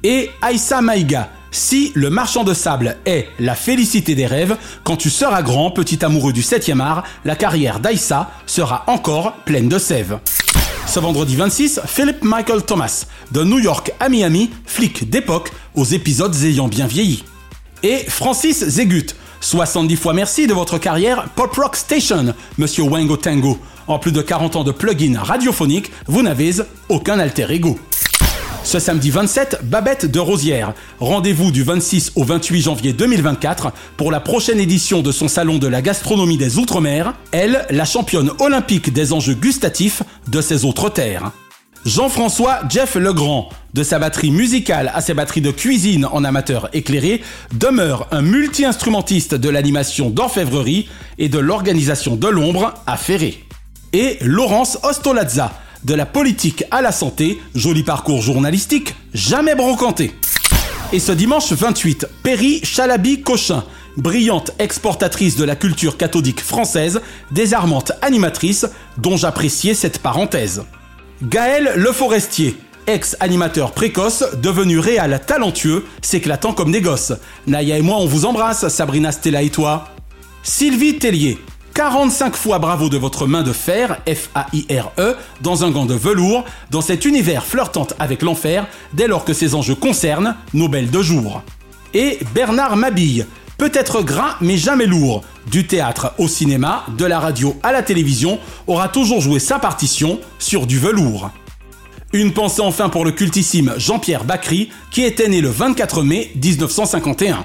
[0.05, 5.11] Et Aïssa Maïga, si le marchand de sable est la félicité des rêves, quand tu
[5.11, 10.19] seras grand, petit amoureux du 7e art, la carrière d'Aïssa sera encore pleine de sève.
[10.87, 16.35] Ce vendredi 26, Philip Michael Thomas, de New York à Miami, flic d'époque, aux épisodes
[16.45, 17.25] ayant bien vieilli.
[17.83, 23.59] Et Francis Zegut, 70 fois merci de votre carrière Pop Rock Station, Monsieur Wango Tango.
[23.89, 26.57] En plus de 40 ans de plugin radiophonique, vous n'avez
[26.91, 27.79] aucun alter ego.
[28.63, 30.75] Ce samedi 27, Babette de Rosière.
[31.01, 35.67] Rendez-vous du 26 au 28 janvier 2024 pour la prochaine édition de son salon de
[35.67, 41.33] la gastronomie des Outre-mer, elle, la championne olympique des enjeux gustatifs de ses autres terres.
[41.87, 47.23] Jean-François Jeff Legrand, de sa batterie musicale à ses batteries de cuisine en amateur éclairé,
[47.55, 53.48] demeure un multi-instrumentiste de l'animation d'orfèvrerie et de l'organisation de l'ombre à Ferré.
[53.93, 55.53] Et Laurence Ostolazza,
[55.85, 60.13] de la politique à la santé, joli parcours journalistique, jamais brocanté.
[60.93, 63.65] Et ce dimanche 28, Perry Chalabi-Cochin,
[63.97, 68.67] brillante exportatrice de la culture cathodique française, désarmante animatrice,
[68.99, 70.65] dont j'appréciais cette parenthèse.
[71.23, 76.83] Gaël Le Forestier, ex-animateur précoce, devenu réal talentueux, s'éclatant comme des.
[77.47, 79.89] Naya et moi, on vous embrasse, Sabrina Stella et toi.
[80.43, 81.39] Sylvie Tellier,
[81.79, 86.81] 45 fois bravo de votre main de fer, F-A-I-R-E, dans un gant de velours, dans
[86.81, 91.41] cet univers flirtant avec l'enfer, dès lors que ces enjeux concernent nos belles de jour.
[91.95, 95.23] Et Bernard Mabille, peut-être gras mais jamais lourd,
[95.53, 100.19] du théâtre au cinéma, de la radio à la télévision, aura toujours joué sa partition
[100.41, 101.31] sur du velours.
[102.13, 107.45] Une pensée enfin pour le cultissime Jean-Pierre Bacry, qui était né le 24 mai 1951.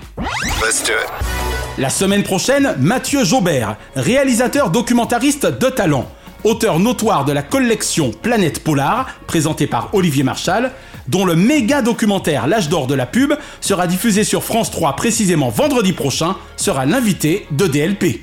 [1.80, 6.05] La semaine prochaine, Mathieu Jaubert, réalisateur documentariste de talent,
[6.43, 10.71] auteur notoire de la collection Planète Polar, présentée par Olivier Marchal,
[11.07, 15.49] dont le méga documentaire L'âge d'or de la pub sera diffusé sur France 3 précisément
[15.49, 18.21] vendredi prochain, sera l'invité de DLP.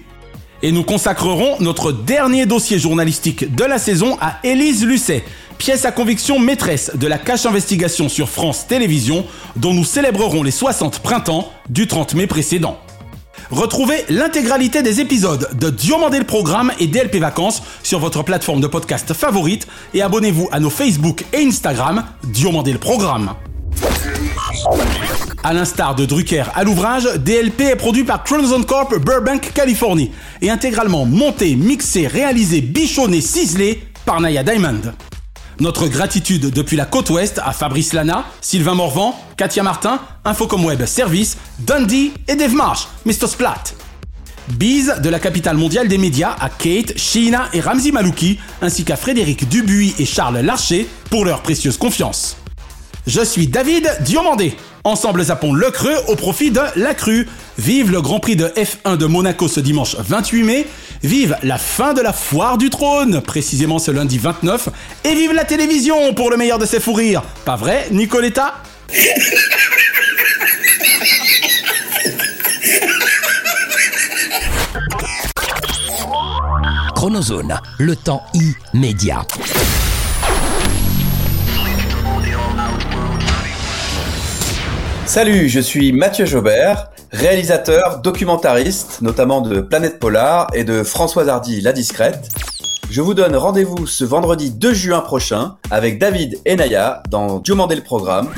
[0.63, 5.25] Et nous consacrerons notre dernier dossier journalistique de la saison à Élise Lucet,
[5.59, 9.27] pièce à conviction maîtresse de la cache investigation sur France Télévisions,
[9.57, 12.79] dont nous célébrerons les 60 printemps du 30 mai précédent.
[13.51, 18.69] Retrouvez l'intégralité des épisodes de Diomandé le Programme et DLP Vacances sur votre plateforme de
[18.69, 23.35] podcast favorite et abonnez-vous à nos Facebook et Instagram Diomandé le Programme.
[25.43, 30.51] À l'instar de Drucker à l'ouvrage, DLP est produit par Crimson Corp Burbank, Californie et
[30.51, 34.93] intégralement monté, mixé, réalisé, bichonné, ciselé par Naya Diamond.
[35.61, 40.87] Notre gratitude depuis la côte ouest à Fabrice Lana, Sylvain Morvan, Katia Martin, Infocom Web
[40.87, 43.27] Service, Dundee et Dave Marsh, Mr.
[43.27, 43.63] Splat.
[44.49, 48.97] Bise de la capitale mondiale des médias à Kate, Sheena et Ramzi Malouki, ainsi qu'à
[48.97, 52.40] Frédéric Dubuis et Charles Larcher pour leur précieuse confiance.
[53.07, 54.55] Je suis David Diomandé.
[54.85, 57.29] Ensemble zappons le creux au profit de la crue.
[57.59, 60.67] Vive le Grand Prix de F1 de Monaco ce dimanche 28 mai.
[61.03, 64.69] Vive la fin de la foire du trône, précisément ce lundi 29.
[65.05, 67.23] Et vive la télévision pour le meilleur de ses fous rires.
[67.45, 68.63] Pas vrai, Nicoletta?
[76.95, 78.23] Chronozone, le temps
[78.75, 79.27] immédiat.
[85.11, 91.61] Salut, je suis Mathieu Jaubert, réalisateur, documentariste, notamment de Planète Polar et de Françoise Hardy
[91.61, 92.29] La Discrète.
[92.89, 97.75] Je vous donne rendez-vous ce vendredi 2 juin prochain avec David et Naya dans Diomandé
[97.75, 98.29] le Programme.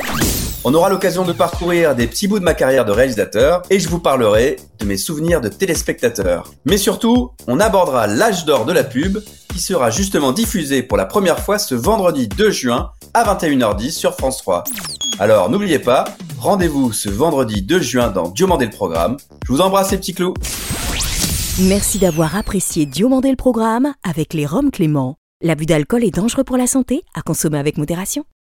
[0.64, 3.90] On aura l'occasion de parcourir des petits bouts de ma carrière de réalisateur et je
[3.90, 6.54] vous parlerai de mes souvenirs de téléspectateur.
[6.64, 9.18] Mais surtout, on abordera l'âge d'or de la pub
[9.52, 14.14] qui sera justement diffusé pour la première fois ce vendredi 2 juin à 21h10 sur
[14.14, 14.64] France 3.
[15.18, 16.04] Alors n'oubliez pas,
[16.38, 19.16] rendez-vous ce vendredi 2 juin dans Diomandé le Programme.
[19.46, 20.34] Je vous embrasse les petits clous.
[21.60, 25.16] Merci d'avoir apprécié Diomandé le Programme avec les Roms Clément.
[25.42, 28.24] L'abus d'alcool est dangereux pour la santé, à consommer avec modération.